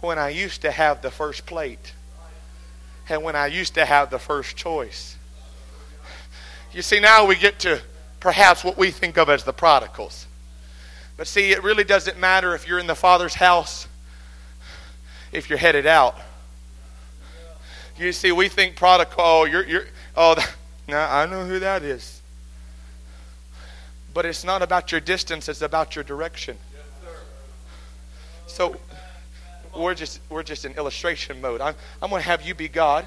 when 0.00 0.18
I 0.18 0.30
used 0.30 0.62
to 0.62 0.70
have 0.70 1.02
the 1.02 1.10
first 1.10 1.46
plate 1.46 1.92
and 3.08 3.22
when 3.22 3.36
I 3.36 3.46
used 3.46 3.74
to 3.74 3.84
have 3.84 4.10
the 4.10 4.18
first 4.18 4.56
choice. 4.56 5.16
You 6.72 6.82
see, 6.82 7.00
now 7.00 7.26
we 7.26 7.36
get 7.36 7.58
to 7.60 7.80
perhaps 8.20 8.62
what 8.62 8.78
we 8.78 8.90
think 8.90 9.18
of 9.18 9.28
as 9.28 9.44
the 9.44 9.52
prodigals. 9.52 10.26
But 11.16 11.26
see, 11.26 11.50
it 11.50 11.62
really 11.62 11.84
doesn't 11.84 12.18
matter 12.18 12.54
if 12.54 12.66
you're 12.66 12.78
in 12.78 12.86
the 12.86 12.94
Father's 12.94 13.34
house, 13.34 13.88
if 15.32 15.50
you're 15.50 15.58
headed 15.58 15.86
out. 15.86 16.16
You 17.98 18.12
see, 18.12 18.32
we 18.32 18.48
think 18.48 18.76
prodigal, 18.76 19.16
oh, 19.18 19.44
you're, 19.44 19.66
you're, 19.66 19.84
oh, 20.16 20.36
now 20.88 21.14
I 21.14 21.26
know 21.26 21.44
who 21.44 21.58
that 21.58 21.82
is. 21.82 22.22
But 24.14 24.24
it's 24.24 24.44
not 24.44 24.62
about 24.62 24.92
your 24.92 25.00
distance, 25.00 25.48
it's 25.48 25.62
about 25.62 25.94
your 25.94 26.04
direction. 26.04 26.56
So 28.46 28.80
we're 29.76 29.94
just 29.94 30.20
we're 30.28 30.42
just 30.42 30.64
in 30.64 30.72
illustration 30.72 31.40
mode. 31.40 31.60
I'm 31.60 31.74
I'm 32.02 32.10
going 32.10 32.22
to 32.22 32.28
have 32.28 32.42
you 32.42 32.54
be 32.54 32.68
God, 32.68 33.06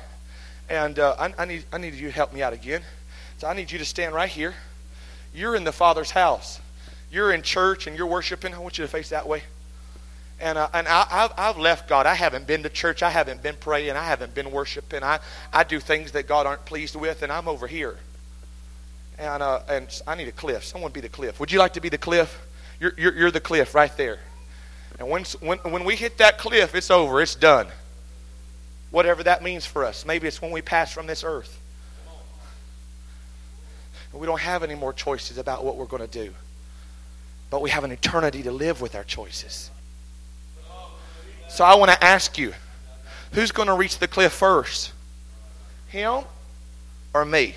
and 0.69 0.97
uh, 0.99 1.15
I, 1.19 1.33
I 1.37 1.45
need 1.45 1.65
I 1.71 1.77
need 1.77 1.93
you 1.93 2.07
to 2.07 2.13
help 2.13 2.33
me 2.33 2.41
out 2.41 2.53
again. 2.53 2.81
So 3.37 3.47
I 3.47 3.53
need 3.53 3.71
you 3.71 3.79
to 3.79 3.85
stand 3.85 4.13
right 4.13 4.29
here. 4.29 4.53
You're 5.33 5.55
in 5.55 5.63
the 5.63 5.71
Father's 5.71 6.11
house. 6.11 6.59
You're 7.11 7.31
in 7.31 7.41
church 7.41 7.87
and 7.87 7.97
you're 7.97 8.07
worshiping. 8.07 8.53
I 8.53 8.59
want 8.59 8.77
you 8.77 8.83
to 8.83 8.87
face 8.87 9.09
that 9.09 9.27
way. 9.27 9.43
And, 10.39 10.57
uh, 10.57 10.67
and 10.73 10.87
I, 10.87 11.05
have 11.09 11.33
I've 11.37 11.57
left 11.57 11.87
God. 11.87 12.05
I 12.05 12.15
haven't 12.15 12.47
been 12.47 12.63
to 12.63 12.69
church. 12.69 13.03
I 13.03 13.09
haven't 13.09 13.43
been 13.43 13.55
praying. 13.55 13.91
I 13.91 14.03
haven't 14.03 14.33
been 14.33 14.51
worshiping. 14.51 15.03
I, 15.03 15.19
I 15.53 15.63
do 15.63 15.79
things 15.79 16.11
that 16.13 16.27
God 16.27 16.45
aren't 16.45 16.65
pleased 16.65 16.95
with, 16.95 17.21
and 17.21 17.31
I'm 17.31 17.47
over 17.47 17.67
here. 17.67 17.97
And, 19.19 19.43
uh, 19.43 19.61
and 19.69 20.01
I 20.07 20.15
need 20.15 20.27
a 20.27 20.31
cliff. 20.31 20.65
Someone 20.65 20.91
be 20.91 21.01
the 21.01 21.09
cliff. 21.09 21.39
Would 21.39 21.51
you 21.51 21.59
like 21.59 21.73
to 21.73 21.81
be 21.81 21.89
the 21.89 21.97
cliff? 21.97 22.45
You're, 22.79 22.93
you're, 22.97 23.15
you're 23.15 23.31
the 23.31 23.39
cliff 23.39 23.75
right 23.75 23.95
there. 23.95 24.19
And 24.99 25.09
when, 25.09 25.23
when, 25.41 25.57
when 25.59 25.83
we 25.83 25.95
hit 25.95 26.17
that 26.17 26.37
cliff, 26.37 26.75
it's 26.75 26.91
over, 26.91 27.21
it's 27.21 27.35
done. 27.35 27.67
Whatever 28.91 29.23
that 29.23 29.43
means 29.43 29.65
for 29.65 29.83
us. 29.83 30.05
Maybe 30.05 30.27
it's 30.27 30.41
when 30.41 30.51
we 30.51 30.61
pass 30.61 30.91
from 30.91 31.07
this 31.07 31.23
earth. 31.23 31.59
We 34.13 34.27
don't 34.27 34.41
have 34.41 34.61
any 34.61 34.75
more 34.75 34.93
choices 34.93 35.39
about 35.39 35.65
what 35.65 35.75
we're 35.75 35.85
going 35.85 36.07
to 36.07 36.07
do. 36.07 36.33
But 37.49 37.61
we 37.61 37.71
have 37.71 37.83
an 37.83 37.91
eternity 37.91 38.43
to 38.43 38.51
live 38.51 38.81
with 38.81 38.95
our 38.95 39.03
choices. 39.03 39.71
So 41.49 41.65
I 41.65 41.75
want 41.75 41.91
to 41.91 42.03
ask 42.03 42.37
you 42.37 42.53
who's 43.31 43.51
going 43.51 43.67
to 43.67 43.73
reach 43.73 43.97
the 43.97 44.07
cliff 44.07 44.31
first? 44.31 44.91
Him 45.87 46.23
or 47.13 47.25
me? 47.25 47.55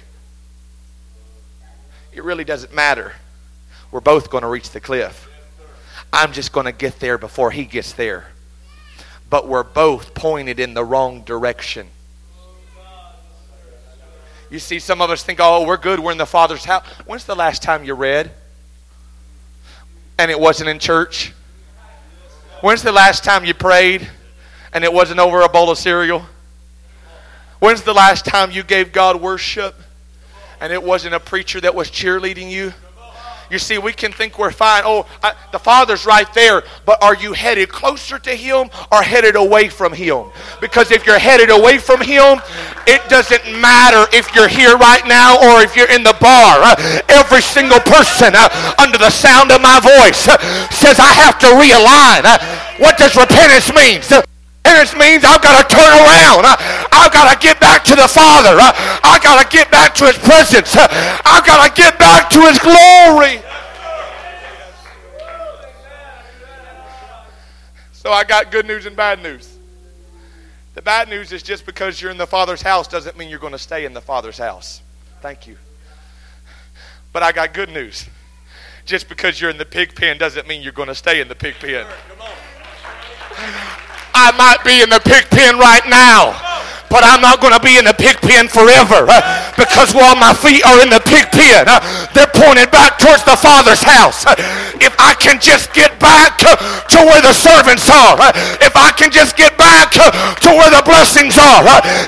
It 2.12 2.25
really 2.25 2.44
doesn't 2.44 2.75
matter. 2.75 3.14
We're 3.90 4.01
both 4.01 4.31
going 4.31 4.42
to 4.42 4.49
reach 4.49 4.70
the 4.70 4.81
cliff. 4.81 5.29
I'm 6.12 6.33
just 6.33 6.53
going 6.53 6.66
to 6.66 6.73
get 6.73 6.99
there 7.01 7.19
before 7.19 7.51
he 7.51 7.64
gets 7.64 7.92
there. 7.92 8.27
But 9.29 9.49
we're 9.49 9.64
both 9.64 10.14
pointed 10.14 10.61
in 10.61 10.75
the 10.75 10.85
wrong 10.85 11.23
direction. 11.23 11.88
You 14.49 14.61
see, 14.61 14.79
some 14.79 15.01
of 15.03 15.11
us 15.11 15.23
think, 15.25 15.40
oh, 15.42 15.66
we're 15.66 15.77
good. 15.77 15.99
We're 15.99 16.12
in 16.12 16.19
the 16.19 16.27
Father's 16.27 16.64
house. 16.64 16.87
When's 17.05 17.25
the 17.25 17.35
last 17.35 17.62
time 17.62 17.85
you 17.85 17.95
read? 17.95 18.31
And 20.19 20.31
it 20.31 20.38
wasn't 20.38 20.69
in 20.69 20.79
church? 20.79 21.33
When's 22.62 22.83
the 22.83 22.92
last 22.92 23.25
time 23.25 23.45
you 23.45 23.55
prayed 23.55 24.09
and 24.73 24.85
it 24.85 24.92
wasn't 24.92 25.21
over 25.21 25.40
a 25.42 25.49
bowl 25.49 25.71
of 25.71 25.79
cereal? 25.79 26.25
When's 27.59 27.83
the 27.83 27.92
last 27.92 28.25
time 28.25 28.51
you 28.51 28.62
gave 28.62 28.92
God 28.92 29.21
worship 29.21 29.75
and 30.61 30.73
it 30.73 30.83
wasn't 30.83 31.14
a 31.14 31.21
preacher 31.21 31.61
that 31.61 31.75
was 31.75 31.90
cheerleading 31.90 32.51
you? 32.51 32.73
You 33.51 33.59
see, 33.59 33.79
we 33.79 33.93
can 33.93 34.13
think 34.13 34.39
we're 34.39 34.51
fine. 34.51 34.83
Oh, 34.85 35.07
I, 35.23 35.35
the 35.53 35.59
Father's 35.59 36.05
right 36.05 36.33
there. 36.35 36.63
But 36.85 37.03
are 37.03 37.15
you 37.15 37.33
headed 37.33 37.69
closer 37.69 38.19
to 38.19 38.31
Him 38.35 38.71
or 38.91 39.03
headed 39.03 39.37
away 39.37 39.69
from 39.69 39.93
Him? 39.93 40.27
Because 40.61 40.91
if 40.91 41.07
you're 41.07 41.19
headed 41.19 41.51
away 41.51 41.79
from 41.79 42.01
Him, 42.01 42.41
it 42.87 43.07
doesn't 43.09 43.45
matter 43.61 44.07
if 44.13 44.35
you're 44.35 44.49
here 44.49 44.77
right 44.77 45.07
now 45.07 45.37
or 45.37 45.63
if 45.63 45.77
you're 45.77 45.91
in 45.91 46.03
the 46.03 46.17
bar. 46.21 46.75
Every 47.09 47.43
single 47.43 47.81
person 47.81 48.35
uh, 48.35 48.75
under 48.79 48.99
the 48.99 49.11
sound 49.11 49.53
of 49.53 49.61
my 49.61 49.81
voice 49.81 50.29
uh, 50.29 50.39
says, 50.71 50.99
I 50.99 51.13
have 51.13 51.39
to 51.41 51.47
realign. 51.47 52.23
Uh, 52.25 52.39
what 52.79 52.99
does 52.99 53.17
repentance 53.17 53.73
mean? 53.73 54.03
Means 54.67 55.25
I've 55.25 55.43
got 55.43 55.69
to 55.69 55.75
turn 55.75 55.93
around. 55.93 56.45
Uh, 56.45 56.57
I've 56.93 57.13
got 57.13 57.33
to 57.33 57.39
get 57.39 57.61
back 57.61 57.85
to 57.85 57.95
the 57.95 58.09
Father. 58.09 58.59
Uh, 58.59 58.73
I've 59.05 59.23
got 59.23 59.43
to 59.43 59.57
get 59.57 59.71
back 59.71 59.95
to 59.95 60.07
His 60.07 60.19
presence. 60.19 60.75
Uh, 60.75 60.89
I've 61.25 61.47
got 61.47 61.65
to 61.65 61.73
get 61.73 61.99
back 61.99 62.29
to 62.31 62.41
His 62.41 62.59
glory. 62.59 63.41
So 67.93 68.11
I 68.11 68.25
got 68.25 68.51
good 68.51 68.67
news 68.67 68.87
and 68.87 68.97
bad 68.97 69.23
news. 69.23 69.57
The 70.75 70.83
bad 70.83 71.09
news 71.09 71.33
is 71.33 71.43
just 71.43 71.65
because 71.65 72.03
you're 72.03 72.11
in 72.11 72.19
the 72.19 72.27
Father's 72.27 72.63
house 72.63 72.89
doesn't 72.89 73.17
mean 73.17 73.29
you're 73.29 73.39
going 73.39 73.53
to 73.53 73.59
stay 73.59 73.85
in 73.85 73.95
the 73.95 74.01
Father's 74.01 74.39
house. 74.39 74.83
Thank 75.21 75.47
you. 75.47 75.57
But 77.13 77.23
I 77.23 77.33
got 77.33 77.55
good 77.55 77.71
news. 77.71 78.09
Just 78.85 79.09
because 79.09 79.41
you're 79.41 79.51
in 79.51 79.59
the 79.59 79.65
pig 79.65 79.95
pen 79.95 80.19
doesn't 80.19 80.47
mean 80.47 80.63
you're 80.63 80.73
going 80.73 80.89
to 80.89 80.95
stay 80.95 81.21
in 81.21 81.29
the 81.29 81.35
pig 81.35 81.55
pen. 81.55 81.87
I 84.17 84.33
might 84.33 84.65
be 84.65 84.81
in 84.81 84.89
the 84.89 85.01
pig 85.05 85.29
pen 85.29 85.61
right 85.61 85.85
now 85.85 86.33
but 86.89 87.03
I'm 87.05 87.21
not 87.21 87.41
going 87.41 87.53
to 87.53 87.61
be 87.61 87.77
in 87.77 87.85
the 87.85 87.95
pig 87.95 88.17
pen 88.23 88.49
forever 88.49 89.05
uh, 89.05 89.21
because 89.59 89.93
while 89.93 90.15
my 90.17 90.33
feet 90.33 90.65
are 90.65 90.81
in 90.83 90.91
the 90.91 91.03
pig 91.03 91.27
pen, 91.35 91.67
uh, 91.69 91.83
they're 92.15 92.31
pointed 92.31 92.71
back 92.71 92.99
towards 92.99 93.25
the 93.25 93.37
Father's 93.37 93.83
house. 93.83 94.25
Uh, 94.25 94.35
if 94.81 94.95
I 94.99 95.15
can 95.19 95.41
just 95.41 95.75
get 95.75 95.99
back 95.99 96.39
to 96.39 96.99
where 97.05 97.21
the 97.23 97.35
servants 97.35 97.91
are, 97.91 98.17
if 98.63 98.75
I 98.77 98.93
can 98.97 99.11
just 99.11 99.37
get 99.37 99.59
back 99.59 99.93
to 99.93 100.49
where 100.49 100.71
the 100.71 100.83
blessings 100.85 101.37
are, 101.39 101.63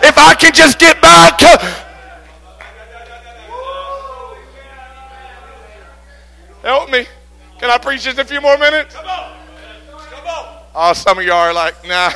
if 0.07 0.16
I 0.16 0.35
can 0.35 0.53
just 0.55 0.79
get 0.79 1.01
back. 1.03 1.40
Help 6.62 6.90
me. 6.90 7.07
Can 7.59 7.71
I 7.71 7.79
preach 7.79 8.03
just 8.03 8.18
a 8.18 8.25
few 8.25 8.40
more 8.40 8.59
minutes? 8.59 8.97
Oh, 10.80 10.92
some 10.92 11.18
of 11.18 11.24
y'all 11.24 11.34
are 11.34 11.52
like, 11.52 11.74
nah. 11.88 12.12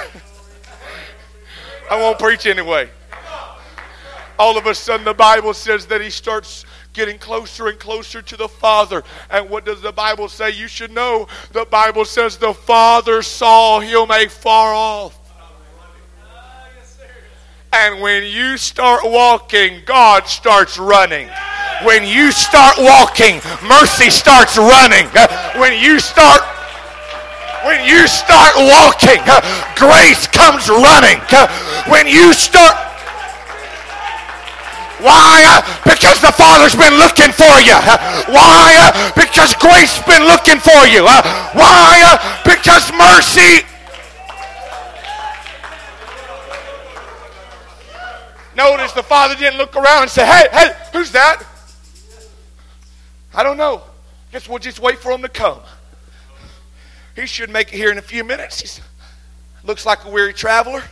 I 1.90 2.01
won't 2.01 2.16
preach 2.16 2.46
anyway. 2.46 2.88
All 4.38 4.57
of 4.57 4.66
a 4.66 4.75
sudden, 4.77 5.05
the 5.05 5.14
Bible 5.14 5.53
says 5.53 5.87
that 5.87 6.01
he 6.01 6.11
starts 6.11 6.64
getting 6.92 7.18
closer 7.18 7.66
and 7.66 7.77
closer 7.81 8.22
to 8.22 8.37
the 8.37 8.46
Father. 8.46 9.03
And 9.31 9.51
what 9.51 9.64
does 9.64 9.83
the 9.83 9.90
Bible 9.90 10.29
say? 10.29 10.51
You 10.51 10.68
should 10.68 10.92
know 10.92 11.27
the 11.51 11.64
Bible 11.64 12.05
says 12.05 12.37
the 12.37 12.55
Father 12.55 13.22
saw 13.22 13.81
him 13.81 14.12
afar 14.12 14.72
off. 14.72 15.18
And 17.72 18.01
when 18.01 18.22
you 18.22 18.57
start 18.59 19.01
walking, 19.03 19.83
God 19.87 20.29
starts 20.29 20.79
running. 20.79 21.29
When 21.83 22.07
you 22.07 22.31
start 22.31 22.77
walking, 22.79 23.40
mercy 23.66 24.09
starts 24.09 24.57
running. 24.57 25.09
When 25.61 25.83
you 25.83 25.98
start 25.98 26.42
when 27.64 27.85
you 27.85 28.07
start 28.07 28.55
walking, 28.57 29.22
uh, 29.27 29.40
grace 29.77 30.27
comes 30.27 30.68
running. 30.68 31.20
Uh, 31.31 31.46
when 31.88 32.07
you 32.07 32.33
start 32.33 32.77
why? 35.03 35.42
Uh, 35.42 35.59
because 35.83 36.20
the 36.22 36.31
Father's 36.31 36.79
been 36.79 36.94
looking 36.94 37.35
for 37.35 37.59
you. 37.66 37.75
Why? 38.31 39.11
Because 39.16 39.53
grace's 39.59 39.98
been 40.07 40.22
looking 40.31 40.62
for 40.62 40.87
you. 40.87 41.03
Why? 41.03 42.38
Because 42.46 42.87
mercy 42.94 43.66
Notice 48.55 48.92
the 48.92 49.03
father 49.03 49.35
didn't 49.35 49.59
look 49.59 49.75
around 49.77 50.03
and 50.03 50.11
say, 50.11 50.27
Hey, 50.27 50.46
hey, 50.53 50.77
who's 50.92 51.11
that? 51.12 51.42
I 53.35 53.42
don't 53.42 53.57
know. 53.57 53.83
Guess 54.31 54.48
we'll 54.48 54.59
just 54.59 54.79
wait 54.79 54.98
for 54.98 55.11
him 55.12 55.22
to 55.22 55.29
come. 55.29 55.61
He 57.14 57.27
should 57.27 57.51
make 57.51 57.72
it 57.72 57.77
here 57.77 57.90
in 57.90 57.98
a 57.98 58.03
few 58.03 58.25
minutes. 58.25 58.79
He 58.79 59.66
looks 59.66 59.85
like 59.85 60.05
a 60.05 60.11
weary 60.11 60.33
traveler. 60.33 60.83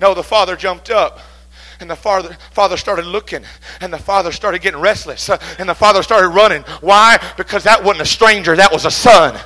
No, 0.00 0.14
the 0.14 0.22
father 0.22 0.56
jumped 0.56 0.90
up. 0.90 1.20
And 1.80 1.88
the 1.88 1.96
father, 1.96 2.36
father 2.50 2.76
started 2.76 3.06
looking, 3.06 3.44
and 3.80 3.92
the 3.92 3.98
father 3.98 4.32
started 4.32 4.62
getting 4.62 4.80
restless, 4.80 5.30
uh, 5.30 5.38
and 5.60 5.68
the 5.68 5.76
father 5.76 6.02
started 6.02 6.30
running. 6.30 6.62
Why? 6.80 7.22
Because 7.36 7.62
that 7.64 7.84
wasn't 7.84 8.02
a 8.02 8.06
stranger, 8.06 8.56
that 8.56 8.72
was 8.72 8.84
a 8.84 8.90
son. 8.90 9.38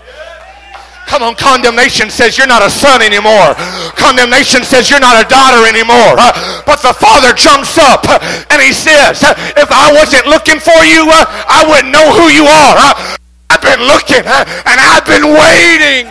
Come 1.13 1.23
on, 1.25 1.35
condemnation 1.35 2.09
says 2.09 2.39
you're 2.39 2.47
not 2.47 2.65
a 2.65 2.71
son 2.71 3.03
anymore. 3.03 3.53
Condemnation 4.01 4.65
says 4.65 4.89
you're 4.89 4.99
not 4.99 5.21
a 5.21 5.29
daughter 5.29 5.69
anymore. 5.69 6.17
Uh, 6.17 6.63
but 6.65 6.81
the 6.81 6.95
father 6.95 7.35
jumps 7.37 7.77
up 7.77 8.09
uh, 8.09 8.17
and 8.49 8.63
he 8.63 8.73
says, 8.73 9.21
uh, 9.23 9.35
If 9.61 9.69
I 9.69 9.93
wasn't 9.93 10.25
looking 10.25 10.57
for 10.57 10.81
you, 10.89 11.05
I 11.13 11.69
wouldn't 11.69 11.93
know 11.93 12.17
who 12.17 12.33
you 12.33 12.49
are. 12.49 13.21
I've 13.53 13.61
been 13.61 13.87
looking 13.87 14.25
and 14.25 14.81
I've 14.81 15.05
been 15.05 15.25
waiting. 15.25 16.07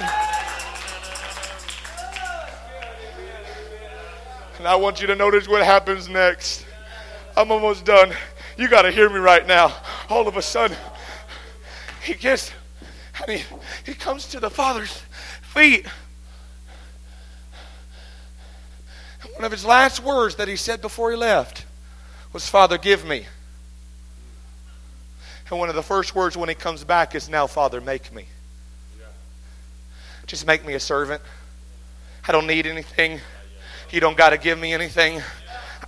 And 4.60 4.68
I 4.68 4.76
want 4.76 5.02
you 5.02 5.08
to 5.08 5.16
notice 5.16 5.48
what 5.48 5.64
happens 5.64 6.08
next. 6.08 6.68
I'm 7.36 7.52
almost 7.52 7.84
done. 7.84 8.14
You 8.58 8.68
got 8.70 8.84
to 8.84 8.92
hear 8.92 9.10
me 9.10 9.18
right 9.18 9.48
now. 9.48 9.76
All 10.08 10.28
of 10.28 10.38
a 10.38 10.42
sudden, 10.44 10.78
he 12.04 12.14
gets 12.14 12.52
and 13.26 13.40
he, 13.40 13.46
he 13.88 13.96
comes 13.96 14.28
to 14.28 14.40
the 14.40 14.52
Father's 14.52 15.02
feet. 15.42 15.88
One 19.34 19.46
of 19.46 19.52
his 19.52 19.66
last 19.66 20.04
words 20.04 20.36
that 20.36 20.48
he 20.48 20.56
said 20.56 20.80
before 20.80 21.10
he 21.10 21.18
left 21.18 21.66
was, 22.34 22.48
Father, 22.48 22.78
give 22.78 23.04
me. 23.04 23.26
And 25.52 25.60
one 25.60 25.68
of 25.68 25.76
the 25.76 25.84
first 25.84 26.16
words 26.16 26.38
when 26.38 26.48
he 26.48 26.56
comes 26.56 26.86
back 26.86 27.14
is, 27.14 27.30
Now, 27.30 27.46
Father, 27.46 27.82
make 27.82 28.14
me. 28.14 28.26
Just 30.26 30.48
make 30.48 30.66
me 30.66 30.74
a 30.76 30.80
servant. 30.80 31.22
I 32.26 32.32
don't 32.32 32.48
need 32.48 32.66
anything. 32.66 33.20
You 33.90 34.00
don't 34.00 34.16
got 34.16 34.30
to 34.30 34.38
give 34.38 34.58
me 34.58 34.74
anything. 34.74 35.22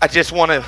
I 0.01 0.07
just 0.07 0.33
want 0.33 0.51
to 0.51 0.65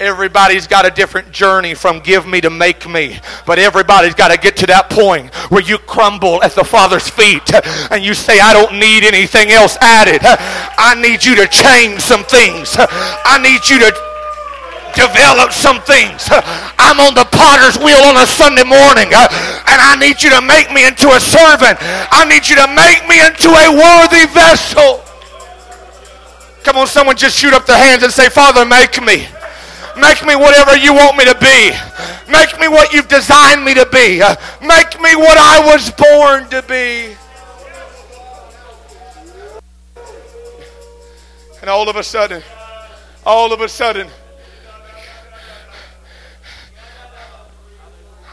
Everybody's 0.00 0.66
got 0.66 0.84
a 0.84 0.90
different 0.90 1.30
journey 1.30 1.74
from 1.74 2.00
give 2.00 2.26
me 2.26 2.40
to 2.40 2.50
make 2.50 2.88
me. 2.88 3.20
But 3.46 3.60
everybody's 3.60 4.14
got 4.14 4.32
to 4.32 4.38
get 4.38 4.56
to 4.56 4.66
that 4.66 4.90
point 4.90 5.32
where 5.52 5.62
you 5.62 5.78
crumble 5.78 6.42
at 6.42 6.56
the 6.56 6.64
Father's 6.64 7.08
feet 7.08 7.54
and 7.92 8.02
you 8.02 8.12
say, 8.14 8.40
I 8.40 8.52
don't 8.52 8.80
need 8.80 9.04
anything 9.04 9.50
else 9.50 9.76
added. 9.80 10.22
I 10.24 10.96
need 11.00 11.22
you 11.24 11.36
to 11.36 11.46
change 11.46 12.00
some 12.00 12.24
things. 12.24 12.74
I 12.78 13.38
need 13.40 13.68
you 13.68 13.78
to 13.78 14.11
develop 14.94 15.52
some 15.52 15.80
things. 15.82 16.28
I'm 16.78 17.00
on 17.00 17.14
the 17.14 17.24
potter's 17.28 17.76
wheel 17.78 18.00
on 18.08 18.16
a 18.16 18.26
Sunday 18.26 18.64
morning, 18.64 19.12
and 19.12 19.78
I 19.80 19.96
need 19.98 20.22
you 20.22 20.30
to 20.30 20.40
make 20.40 20.72
me 20.72 20.86
into 20.86 21.10
a 21.10 21.20
servant. 21.20 21.78
I 21.80 22.24
need 22.28 22.48
you 22.48 22.56
to 22.56 22.68
make 22.72 23.04
me 23.08 23.20
into 23.20 23.50
a 23.50 23.68
worthy 23.72 24.26
vessel. 24.32 25.02
Come 26.62 26.76
on, 26.76 26.86
someone 26.86 27.16
just 27.16 27.36
shoot 27.36 27.52
up 27.52 27.66
their 27.66 27.78
hands 27.78 28.02
and 28.02 28.12
say, 28.12 28.28
Father, 28.28 28.64
make 28.64 29.02
me. 29.02 29.26
Make 29.96 30.24
me 30.24 30.36
whatever 30.36 30.76
you 30.76 30.94
want 30.94 31.16
me 31.16 31.24
to 31.26 31.36
be. 31.38 31.72
Make 32.30 32.58
me 32.58 32.68
what 32.68 32.92
you've 32.92 33.08
designed 33.08 33.64
me 33.64 33.74
to 33.74 33.86
be. 33.86 34.22
Uh, 34.22 34.36
make 34.62 34.98
me 35.00 35.14
what 35.16 35.36
I 35.36 35.60
was 35.66 35.90
born 35.90 36.48
to 36.48 36.62
be. 36.62 37.14
And 41.60 41.68
all 41.68 41.88
of 41.88 41.96
a 41.96 42.02
sudden, 42.02 42.42
all 43.24 43.52
of 43.52 43.60
a 43.60 43.68
sudden, 43.68 44.08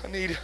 I 0.10 0.12
need. 0.12 0.40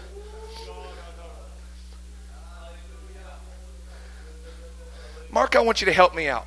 Mark, 5.31 5.55
I 5.55 5.59
want 5.61 5.81
you 5.81 5.85
to 5.85 5.91
help 5.91 6.13
me 6.13 6.27
out. 6.27 6.45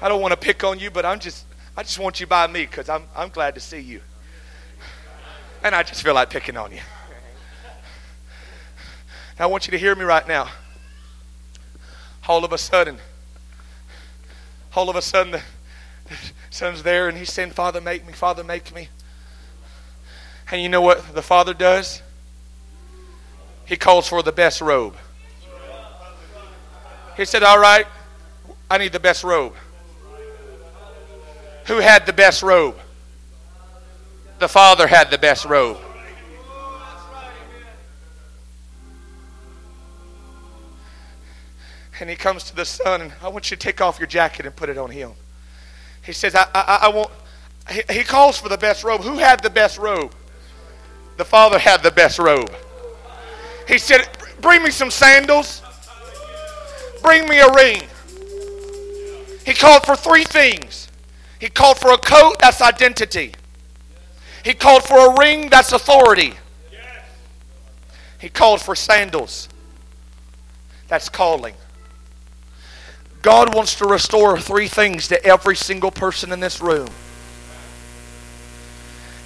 I 0.00 0.08
don't 0.08 0.22
want 0.22 0.32
to 0.32 0.38
pick 0.38 0.64
on 0.64 0.78
you, 0.78 0.90
but 0.90 1.04
I'm 1.04 1.20
just 1.20 1.44
I 1.76 1.82
just 1.82 1.98
want 1.98 2.18
you 2.18 2.26
by 2.26 2.46
me 2.46 2.64
because 2.64 2.88
I'm, 2.88 3.02
I'm 3.14 3.28
glad 3.28 3.54
to 3.56 3.60
see 3.60 3.78
you. 3.78 4.00
And 5.62 5.74
I 5.74 5.82
just 5.82 6.02
feel 6.02 6.14
like 6.14 6.30
picking 6.30 6.56
on 6.56 6.72
you. 6.72 6.80
Now, 9.38 9.44
I 9.44 9.46
want 9.46 9.66
you 9.66 9.70
to 9.72 9.78
hear 9.78 9.94
me 9.94 10.04
right 10.04 10.26
now. 10.26 10.48
All 12.26 12.42
of 12.42 12.54
a 12.54 12.58
sudden, 12.58 12.96
all 14.74 14.88
of 14.88 14.96
a 14.96 15.02
sudden, 15.02 15.32
the 15.32 16.16
son's 16.48 16.82
there 16.82 17.06
and 17.06 17.18
he's 17.18 17.30
saying, 17.30 17.50
Father, 17.50 17.82
make 17.82 18.06
me, 18.06 18.14
Father, 18.14 18.42
make 18.42 18.74
me. 18.74 18.88
And 20.50 20.60
you 20.60 20.68
know 20.68 20.82
what 20.82 21.14
the 21.14 21.22
father 21.22 21.54
does? 21.54 22.02
He 23.66 23.76
calls 23.76 24.08
for 24.08 24.22
the 24.22 24.32
best 24.32 24.60
robe. 24.60 24.96
He 27.16 27.24
said, 27.24 27.42
All 27.42 27.60
right, 27.60 27.86
I 28.68 28.78
need 28.78 28.92
the 28.92 29.00
best 29.00 29.22
robe. 29.22 29.54
Who 31.66 31.78
had 31.78 32.04
the 32.04 32.12
best 32.12 32.42
robe? 32.42 32.76
The 34.40 34.48
Father 34.48 34.86
had 34.86 35.10
the 35.10 35.18
best 35.18 35.44
robe. 35.44 35.76
And 42.00 42.08
he 42.08 42.16
comes 42.16 42.44
to 42.44 42.56
the 42.56 42.64
son, 42.64 43.02
and 43.02 43.12
I 43.22 43.28
want 43.28 43.50
you 43.50 43.56
to 43.58 43.62
take 43.62 43.82
off 43.82 43.98
your 43.98 44.06
jacket 44.08 44.46
and 44.46 44.56
put 44.56 44.70
it 44.70 44.78
on 44.78 44.90
him. 44.90 45.12
He 46.02 46.12
says, 46.12 46.34
I, 46.34 46.46
I, 46.54 46.78
I 46.82 46.88
want, 46.88 47.10
he, 47.70 47.82
he 47.90 48.02
calls 48.02 48.38
for 48.38 48.48
the 48.48 48.56
best 48.56 48.82
robe. 48.82 49.02
Who 49.02 49.18
had 49.18 49.42
the 49.42 49.50
best 49.50 49.76
robe? 49.76 50.14
The 51.20 51.26
Father 51.26 51.58
had 51.58 51.82
the 51.82 51.90
best 51.90 52.18
robe. 52.18 52.50
He 53.68 53.76
said, 53.76 54.08
Bring 54.40 54.62
me 54.62 54.70
some 54.70 54.90
sandals. 54.90 55.60
Bring 57.02 57.28
me 57.28 57.40
a 57.40 57.52
ring. 57.52 57.82
He 59.44 59.52
called 59.52 59.84
for 59.84 59.96
three 59.96 60.24
things 60.24 60.88
he 61.38 61.50
called 61.50 61.78
for 61.78 61.92
a 61.92 61.98
coat, 61.98 62.38
that's 62.38 62.62
identity. 62.62 63.34
He 64.42 64.54
called 64.54 64.82
for 64.82 65.12
a 65.12 65.18
ring, 65.18 65.50
that's 65.50 65.72
authority. 65.72 66.32
He 68.18 68.30
called 68.30 68.62
for 68.62 68.74
sandals, 68.74 69.50
that's 70.88 71.10
calling. 71.10 71.54
God 73.20 73.54
wants 73.54 73.74
to 73.74 73.84
restore 73.84 74.38
three 74.40 74.68
things 74.68 75.08
to 75.08 75.22
every 75.22 75.56
single 75.56 75.90
person 75.90 76.32
in 76.32 76.40
this 76.40 76.62
room. 76.62 76.88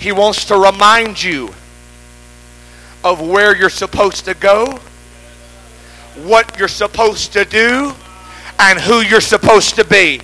He 0.00 0.10
wants 0.10 0.44
to 0.46 0.56
remind 0.56 1.22
you 1.22 1.54
of 3.04 3.20
where 3.20 3.54
you're 3.54 3.70
supposed 3.70 4.24
to 4.24 4.34
go, 4.34 4.80
what 6.24 6.58
you're 6.58 6.68
supposed 6.68 7.32
to 7.34 7.44
do, 7.44 7.92
and 8.58 8.80
who 8.80 9.02
you're 9.02 9.20
supposed 9.20 9.76
to 9.76 9.84
be. 9.84 10.20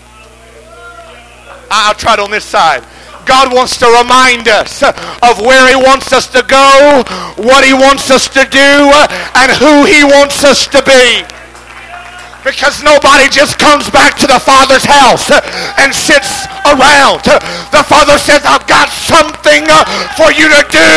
I'll 1.70 1.94
try 1.94 2.14
it 2.14 2.20
on 2.20 2.30
this 2.30 2.44
side. 2.44 2.84
God 3.26 3.52
wants 3.52 3.76
to 3.78 3.86
remind 3.86 4.48
us 4.48 4.82
of 4.82 5.38
where 5.40 5.68
He 5.68 5.76
wants 5.76 6.12
us 6.12 6.26
to 6.28 6.42
go, 6.42 7.04
what 7.36 7.64
He 7.64 7.74
wants 7.74 8.10
us 8.10 8.28
to 8.28 8.44
do, 8.50 8.90
and 9.36 9.52
who 9.52 9.84
He 9.84 10.02
wants 10.02 10.42
us 10.42 10.66
to 10.68 10.82
be. 10.82 11.22
Because 12.44 12.82
nobody 12.82 13.28
just 13.28 13.58
comes 13.58 13.90
back 13.90 14.16
to 14.18 14.26
the 14.26 14.40
Father's 14.40 14.84
house 14.84 15.30
and 15.76 15.92
sits 15.94 16.46
around. 16.64 17.20
The 17.68 17.84
Father 17.84 18.16
says, 18.16 18.40
I've 18.44 18.66
got 18.66 18.88
something 18.88 19.64
uh, 19.68 19.84
for 20.16 20.32
you 20.32 20.48
to 20.48 20.62
do. 20.72 20.88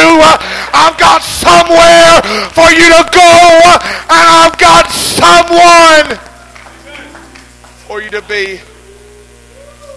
I've 0.71 0.97
got 0.97 1.21
somewhere 1.21 2.23
for 2.55 2.71
you 2.71 2.87
to 2.87 3.03
go. 3.11 3.31
And 4.07 4.25
I've 4.39 4.57
got 4.57 4.87
someone 4.89 6.17
for 7.87 8.01
you 8.01 8.09
to 8.11 8.21
be. 8.23 8.59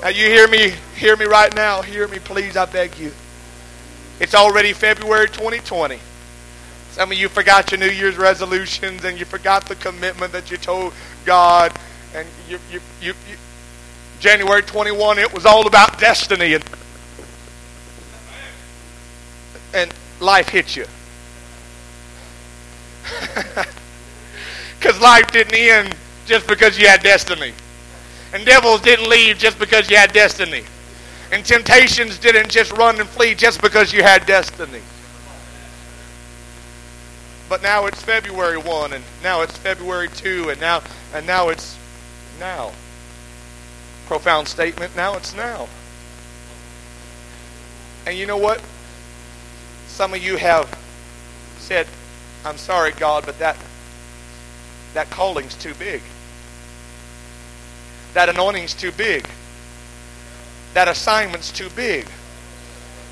Now 0.02 0.08
you 0.08 0.26
hear 0.26 0.48
me, 0.48 0.72
hear 0.96 1.16
me 1.16 1.26
right 1.26 1.54
now. 1.54 1.82
Hear 1.82 2.08
me, 2.08 2.18
please, 2.18 2.56
I 2.56 2.64
beg 2.66 2.98
you. 2.98 3.12
It's 4.18 4.34
already 4.34 4.72
February 4.72 5.28
2020. 5.28 5.98
Some 6.90 7.12
of 7.12 7.18
you 7.18 7.28
forgot 7.28 7.70
your 7.70 7.78
New 7.80 7.90
Year's 7.90 8.16
resolutions 8.16 9.04
and 9.04 9.18
you 9.18 9.26
forgot 9.26 9.66
the 9.66 9.76
commitment 9.76 10.32
that 10.32 10.50
you 10.50 10.56
told 10.56 10.94
God. 11.26 11.72
And 12.14 12.26
you, 12.48 12.58
you, 12.72 12.80
you, 13.02 13.08
you 13.28 13.36
January 14.20 14.62
21, 14.62 15.18
it 15.18 15.32
was 15.34 15.44
all 15.44 15.66
about 15.66 16.00
destiny. 16.00 16.54
And, 16.54 16.64
and 19.74 19.92
life 20.20 20.48
hit 20.48 20.74
you. 20.76 20.86
Because 24.78 25.00
life 25.00 25.30
didn't 25.32 25.54
end 25.54 25.96
just 26.26 26.46
because 26.46 26.78
you 26.78 26.86
had 26.86 27.02
destiny. 27.02 27.52
And 28.32 28.44
devils 28.44 28.80
didn't 28.82 29.08
leave 29.08 29.38
just 29.38 29.58
because 29.58 29.90
you 29.90 29.96
had 29.96 30.12
destiny. 30.12 30.62
And 31.32 31.44
temptations 31.44 32.18
didn't 32.18 32.50
just 32.50 32.72
run 32.72 33.00
and 33.00 33.08
flee 33.08 33.34
just 33.34 33.60
because 33.60 33.92
you 33.92 34.02
had 34.02 34.26
destiny. 34.26 34.80
But 37.48 37.62
now 37.62 37.86
it's 37.86 38.02
February 38.02 38.58
1 38.58 38.92
and 38.92 39.04
now 39.22 39.42
it's 39.42 39.56
February 39.56 40.08
2 40.08 40.50
and 40.50 40.60
now 40.60 40.82
and 41.16 41.26
now 41.26 41.48
it's 41.48 41.78
now. 42.38 42.72
Profound 44.06 44.46
statement. 44.46 44.94
Now 44.94 45.16
it's 45.16 45.34
now. 45.34 45.66
And 48.06 48.18
you 48.18 48.26
know 48.26 48.36
what? 48.36 48.62
Some 49.88 50.12
of 50.12 50.22
you 50.22 50.36
have 50.36 50.78
said, 51.56 51.86
I'm 52.44 52.58
sorry, 52.58 52.92
God, 52.92 53.24
but 53.24 53.38
that 53.38 53.56
that 54.92 55.08
calling's 55.08 55.54
too 55.54 55.72
big. 55.78 56.02
That 58.12 58.28
anointing's 58.28 58.74
too 58.74 58.92
big. 58.92 59.26
That 60.74 60.86
assignment's 60.86 61.50
too 61.50 61.70
big. 61.70 62.06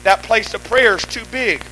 That 0.03 0.23
place 0.23 0.53
of 0.53 0.63
prayer's 0.65 1.07
too 1.07 1.25
big. 1.33 1.63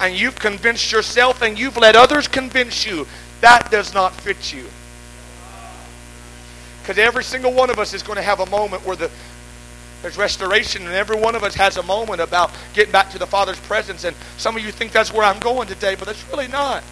And 0.00 0.14
you've 0.14 0.38
convinced 0.38 0.90
yourself 0.90 1.42
and 1.42 1.58
you've 1.58 1.76
let 1.76 1.96
others 1.96 2.28
convince 2.28 2.86
you 2.86 3.06
that 3.42 3.70
does 3.70 3.92
not 3.92 4.14
fit 4.14 4.54
you. 4.54 4.64
Because 6.84 6.98
every 6.98 7.24
single 7.24 7.54
one 7.54 7.70
of 7.70 7.78
us 7.78 7.94
is 7.94 8.02
going 8.02 8.16
to 8.16 8.22
have 8.22 8.40
a 8.40 8.46
moment 8.50 8.84
where 8.84 8.94
the, 8.94 9.10
there's 10.02 10.18
restoration, 10.18 10.82
and 10.82 10.92
every 10.92 11.16
one 11.16 11.34
of 11.34 11.42
us 11.42 11.54
has 11.54 11.78
a 11.78 11.82
moment 11.82 12.20
about 12.20 12.50
getting 12.74 12.92
back 12.92 13.08
to 13.12 13.18
the 13.18 13.26
Father's 13.26 13.58
presence. 13.60 14.04
And 14.04 14.14
some 14.36 14.54
of 14.54 14.62
you 14.62 14.70
think 14.70 14.92
that's 14.92 15.10
where 15.10 15.24
I'm 15.24 15.38
going 15.38 15.66
today, 15.66 15.94
but 15.94 16.04
that's 16.04 16.28
really 16.28 16.46
not. 16.46 16.84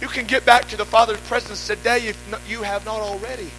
You 0.00 0.06
can 0.06 0.24
get 0.24 0.46
back 0.46 0.68
to 0.68 0.76
the 0.76 0.84
Father's 0.84 1.18
presence 1.22 1.66
today 1.66 2.06
if 2.06 2.44
you 2.48 2.62
have 2.62 2.84
not 2.86 3.00
already. 3.00 3.50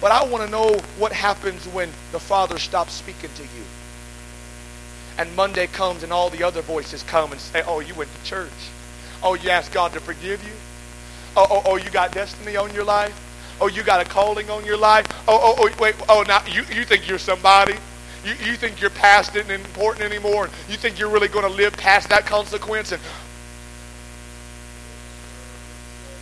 But 0.00 0.12
I 0.12 0.24
want 0.24 0.44
to 0.46 0.50
know 0.50 0.78
what 0.96 1.12
happens 1.12 1.68
when 1.68 1.90
the 2.12 2.18
Father 2.18 2.58
stops 2.58 2.94
speaking 2.94 3.28
to 3.36 3.42
you. 3.42 3.64
And 5.18 5.36
Monday 5.36 5.66
comes 5.66 6.02
and 6.02 6.10
all 6.10 6.30
the 6.30 6.42
other 6.42 6.62
voices 6.62 7.02
come 7.02 7.32
and 7.32 7.40
say, 7.40 7.62
Oh, 7.66 7.80
you 7.80 7.94
went 7.94 8.08
to 8.14 8.24
church. 8.24 8.48
Oh, 9.22 9.34
you 9.34 9.50
asked 9.50 9.74
God 9.74 9.92
to 9.92 10.00
forgive 10.00 10.42
you. 10.42 10.54
Oh, 11.36 11.46
oh, 11.50 11.62
oh, 11.66 11.76
you 11.76 11.90
got 11.90 12.12
destiny 12.12 12.56
on 12.56 12.72
your 12.72 12.84
life. 12.84 13.27
Oh, 13.60 13.66
you 13.66 13.82
got 13.82 14.04
a 14.04 14.08
calling 14.08 14.50
on 14.50 14.64
your 14.64 14.76
life. 14.76 15.06
Oh, 15.26 15.38
oh, 15.40 15.54
oh, 15.58 15.76
wait. 15.80 15.94
Oh, 16.08 16.24
now 16.26 16.42
you, 16.46 16.62
you 16.72 16.84
think 16.84 17.08
you're 17.08 17.18
somebody. 17.18 17.74
You, 18.24 18.34
you 18.44 18.56
think 18.56 18.80
your 18.80 18.90
past 18.90 19.34
isn't 19.36 19.50
important 19.50 20.04
anymore. 20.04 20.44
And 20.44 20.52
You 20.68 20.76
think 20.76 20.98
you're 20.98 21.10
really 21.10 21.28
going 21.28 21.44
to 21.44 21.52
live 21.52 21.72
past 21.76 22.08
that 22.10 22.26
consequence. 22.26 22.92
And 22.92 23.00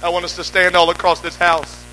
I 0.02 0.08
want 0.08 0.24
us 0.24 0.36
to 0.36 0.44
stand 0.44 0.76
all 0.76 0.90
across 0.90 1.20
this 1.20 1.36
house 1.36 1.84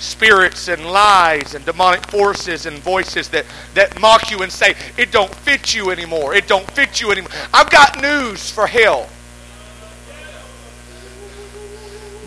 spirits 0.00 0.68
and 0.68 0.84
lies 0.86 1.54
and 1.54 1.64
demonic 1.64 2.04
forces 2.06 2.66
and 2.66 2.78
voices 2.78 3.28
that, 3.28 3.44
that 3.74 3.98
mock 4.00 4.30
you 4.30 4.42
and 4.42 4.50
say, 4.50 4.74
it 4.96 5.12
don't 5.12 5.34
fit 5.34 5.74
you 5.74 5.90
anymore. 5.90 6.34
It 6.34 6.48
don't 6.48 6.68
fit 6.72 7.00
you 7.00 7.10
anymore. 7.10 7.30
I've 7.52 7.70
got 7.70 8.00
news 8.00 8.50
for 8.50 8.66
hell. 8.66 9.08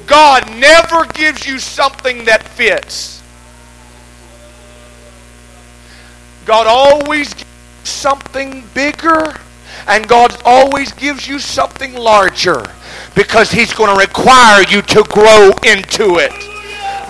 God 0.07 0.49
never 0.57 1.05
gives 1.13 1.45
you 1.45 1.59
something 1.59 2.25
that 2.25 2.47
fits. 2.47 3.21
God 6.45 6.67
always 6.67 7.33
gives 7.33 7.45
something 7.83 8.63
bigger 8.73 9.33
and 9.87 10.07
God 10.07 10.41
always 10.45 10.91
gives 10.93 11.27
you 11.27 11.39
something 11.39 11.93
larger 11.95 12.65
because 13.15 13.51
he's 13.51 13.73
going 13.73 13.93
to 13.93 13.99
require 13.99 14.63
you 14.69 14.81
to 14.81 15.03
grow 15.03 15.51
into 15.63 16.19
it 16.19 16.31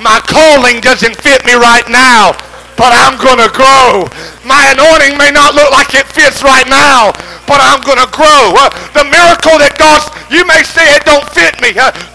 my 0.03 0.19
calling 0.27 0.83
doesn't 0.83 1.15
fit 1.23 1.45
me 1.47 1.55
right 1.55 1.87
now, 1.87 2.35
but 2.75 2.91
I'm 2.91 3.15
going 3.15 3.39
to 3.39 3.47
grow. 3.55 4.03
My 4.43 4.75
anointing 4.75 5.15
may 5.15 5.31
not 5.31 5.55
look 5.55 5.71
like 5.71 5.95
it 5.95 6.03
fits 6.11 6.43
right 6.43 6.67
now, 6.67 7.15
but 7.47 7.63
I'm 7.63 7.79
going 7.87 8.03
to 8.03 8.11
grow. 8.11 8.51
The 8.91 9.07
miracle 9.07 9.55
that 9.63 9.79
God, 9.79 10.03
you 10.33 10.45
may 10.45 10.63
say 10.63 10.83
it 10.95 11.05
don't 11.05 11.27
fit 11.29 11.61
me. 11.61 11.69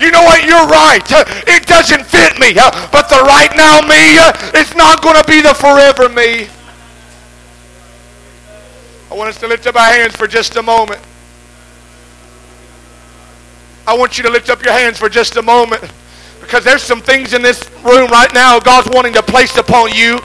You 0.05 0.11
know 0.11 0.23
what? 0.23 0.45
You're 0.45 0.67
right. 0.67 1.07
It 1.47 1.67
doesn't 1.67 2.05
fit 2.05 2.39
me. 2.39 2.55
But 2.55 3.09
the 3.09 3.23
right 3.23 3.51
now 3.57 3.81
me, 3.81 4.19
uh, 4.19 4.33
it's 4.55 4.75
not 4.75 5.03
going 5.03 5.17
to 5.17 5.25
be 5.25 5.41
the 5.41 5.55
forever 5.55 6.09
me. 6.09 6.49
I 9.11 9.15
want 9.15 9.31
us 9.31 9.39
to 9.41 9.47
lift 9.47 9.67
up 9.67 9.77
our 9.77 9.93
hands 9.93 10.17
for 10.17 10.27
just 10.27 10.57
a 10.57 10.63
moment. 10.63 11.01
I 13.87 13.97
want 13.97 14.19
you 14.19 14.25
to 14.25 14.31
lift 14.31 14.51
up 14.51 14.63
your 14.63 14.75
hands 14.75 14.99
for 14.99 15.09
just 15.09 15.37
a 15.37 15.43
moment. 15.43 15.83
Because 16.41 16.65
there's 16.65 16.83
some 16.83 17.01
things 17.01 17.33
in 17.33 17.43
this 17.43 17.71
room 17.83 18.11
right 18.11 18.33
now 18.35 18.59
God's 18.61 18.89
wanting 18.91 19.15
to 19.15 19.23
place 19.23 19.57
upon 19.57 19.93
you. 19.93 20.19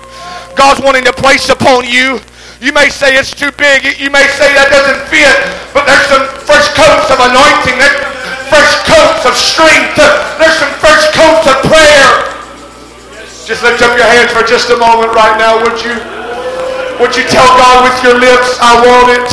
God's 0.56 0.82
wanting 0.82 1.04
to 1.06 1.14
place 1.14 1.50
upon 1.50 1.86
you. 1.86 2.20
You 2.64 2.72
may 2.72 2.88
say 2.88 3.20
it's 3.20 3.36
too 3.36 3.52
big. 3.60 3.84
You 4.00 4.08
may 4.08 4.24
say 4.40 4.48
that 4.56 4.72
doesn't 4.72 5.04
fit. 5.12 5.36
But 5.76 5.84
there's 5.84 6.08
some 6.08 6.24
fresh 6.48 6.72
coats 6.72 7.12
of 7.12 7.20
anointing. 7.20 7.76
There's 7.76 8.00
fresh 8.48 8.74
coats 8.88 9.28
of 9.28 9.36
strength. 9.36 10.00
There's 10.40 10.56
some 10.64 10.72
fresh 10.80 11.12
coats 11.12 11.44
of 11.44 11.60
prayer. 11.68 12.08
Just 13.44 13.68
lift 13.68 13.84
up 13.84 13.92
your 14.00 14.08
hands 14.08 14.32
for 14.32 14.48
just 14.48 14.72
a 14.72 14.80
moment 14.80 15.12
right 15.12 15.36
now, 15.36 15.60
would 15.60 15.76
you? 15.84 15.92
Would 17.04 17.20
you 17.20 17.28
tell 17.28 17.52
God 17.60 17.84
with 17.84 18.00
your 18.00 18.16
lips, 18.16 18.56
I 18.64 18.80
want 18.80 19.12
it? 19.12 19.28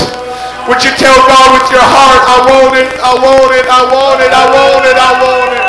Would 0.67 0.83
you 0.83 0.91
tell 0.99 1.15
God 1.31 1.55
with 1.55 1.71
your 1.71 1.87
heart, 1.87 2.27
I 2.27 2.37
want 2.51 2.75
it, 2.83 2.91
I 2.99 3.15
want 3.15 3.55
it, 3.55 3.67
I 3.71 3.81
want 3.95 4.19
it, 4.27 4.33
I 4.35 4.45
want 4.51 4.83
it, 4.91 4.99
I 4.99 5.11
want 5.23 5.51
it? 5.55 5.60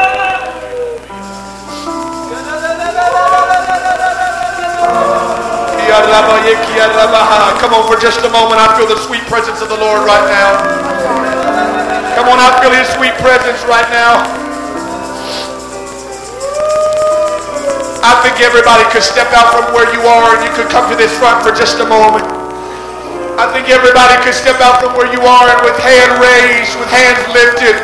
Come 7.60 7.75
on 7.75 7.84
for 7.84 7.99
just 7.99 8.23
a 8.23 8.32
moment. 8.32 8.63
I 8.63 8.71
feel 8.80 8.88
the 8.88 8.95
sweet 8.95 9.27
presence 9.27 9.60
of 9.60 9.67
the 9.67 9.75
Lord 9.75 10.08
right 10.08 10.23
now. 10.32 10.56
Come 12.15 12.32
on, 12.32 12.39
I 12.39 12.47
feel 12.63 12.71
his 12.71 12.88
sweet 12.95 13.12
presence 13.19 13.60
right 13.67 13.88
now. 13.91 14.23
I 18.04 18.15
think 18.23 18.39
everybody 18.39 18.88
could 18.91 19.04
step 19.04 19.32
out 19.36 19.51
from 19.51 19.71
where 19.75 19.88
you 19.91 20.04
are 20.08 20.36
and 20.36 20.41
you 20.47 20.51
could 20.56 20.71
come 20.71 20.88
to 20.91 20.95
this 20.95 21.12
front 21.19 21.43
for 21.43 21.51
just 21.51 21.80
a 21.84 21.88
moment. 21.88 22.23
I 23.39 23.47
think 23.51 23.67
everybody 23.71 24.19
could 24.23 24.36
step 24.36 24.60
out 24.60 24.84
from 24.84 24.95
where 24.95 25.12
you 25.12 25.23
are 25.23 25.47
and 25.47 25.60
with 25.63 25.75
hand 25.80 26.12
raised, 26.19 26.75
with 26.80 26.91
hands 26.91 27.19
lifted. 27.32 27.80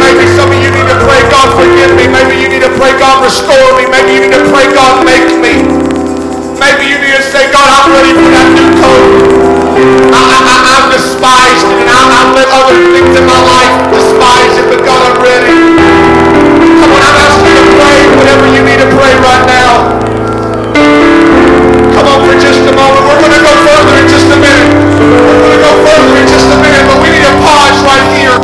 Maybe 0.00 0.24
some 0.36 0.52
of 0.52 0.58
you 0.60 0.68
need 0.68 0.88
to 0.88 0.98
pray, 1.08 1.20
God 1.32 1.48
forgive 1.56 1.96
me. 1.96 2.08
Maybe 2.08 2.40
you 2.40 2.51
need 2.62 2.70
to 2.70 2.78
pray, 2.78 2.94
God 2.94 3.18
restore 3.26 3.74
me. 3.74 3.90
Maybe 3.90 4.14
you 4.14 4.20
need 4.22 4.34
to 4.38 4.46
pray, 4.54 4.70
God 4.70 5.02
make 5.02 5.26
me. 5.42 5.66
Maybe 6.62 6.94
you 6.94 6.98
need 7.02 7.18
to 7.18 7.24
say, 7.26 7.50
God, 7.50 7.66
I'm 7.66 7.90
ready 7.90 8.14
for 8.14 8.30
that 8.30 8.48
new 8.54 8.70
coat. 8.78 9.02
I, 10.14 10.20
I, 10.22 10.56
I've 10.70 10.88
despised 10.94 11.66
and 11.66 11.90
I, 11.90 11.98
I've 12.22 12.30
let 12.38 12.46
other 12.54 12.78
things 12.94 13.18
in 13.18 13.26
my 13.26 13.40
life 13.42 13.74
despise 13.90 14.54
it, 14.62 14.66
but 14.70 14.78
God, 14.86 15.00
I'm 15.10 15.18
ready. 15.18 15.58
Come 16.78 16.90
on, 16.94 17.02
I'm 17.02 17.18
asking 17.18 17.50
you 17.50 17.56
to 17.58 17.66
pray 17.82 17.98
whatever 18.14 18.46
you 18.54 18.62
need 18.62 18.78
to 18.78 18.90
pray 18.94 19.10
right 19.10 19.44
now. 19.50 19.98
Come 21.98 22.06
on 22.14 22.18
for 22.22 22.36
just 22.38 22.62
a 22.62 22.74
moment. 22.78 23.02
We're 23.10 23.22
going 23.26 23.34
to 23.34 23.42
go 23.42 23.54
further 23.66 23.94
in 23.98 24.06
just 24.06 24.30
a 24.30 24.38
minute. 24.38 24.70
We're 25.02 25.40
going 25.50 25.56
to 25.58 25.62
go 25.66 25.72
further 25.82 26.14
in 26.14 26.26
just 26.30 26.46
a 26.46 26.58
minute, 26.62 26.84
but 26.86 27.02
we 27.02 27.10
need 27.10 27.26
to 27.26 27.34
pause 27.42 27.78
right 27.82 28.06
here. 28.14 28.41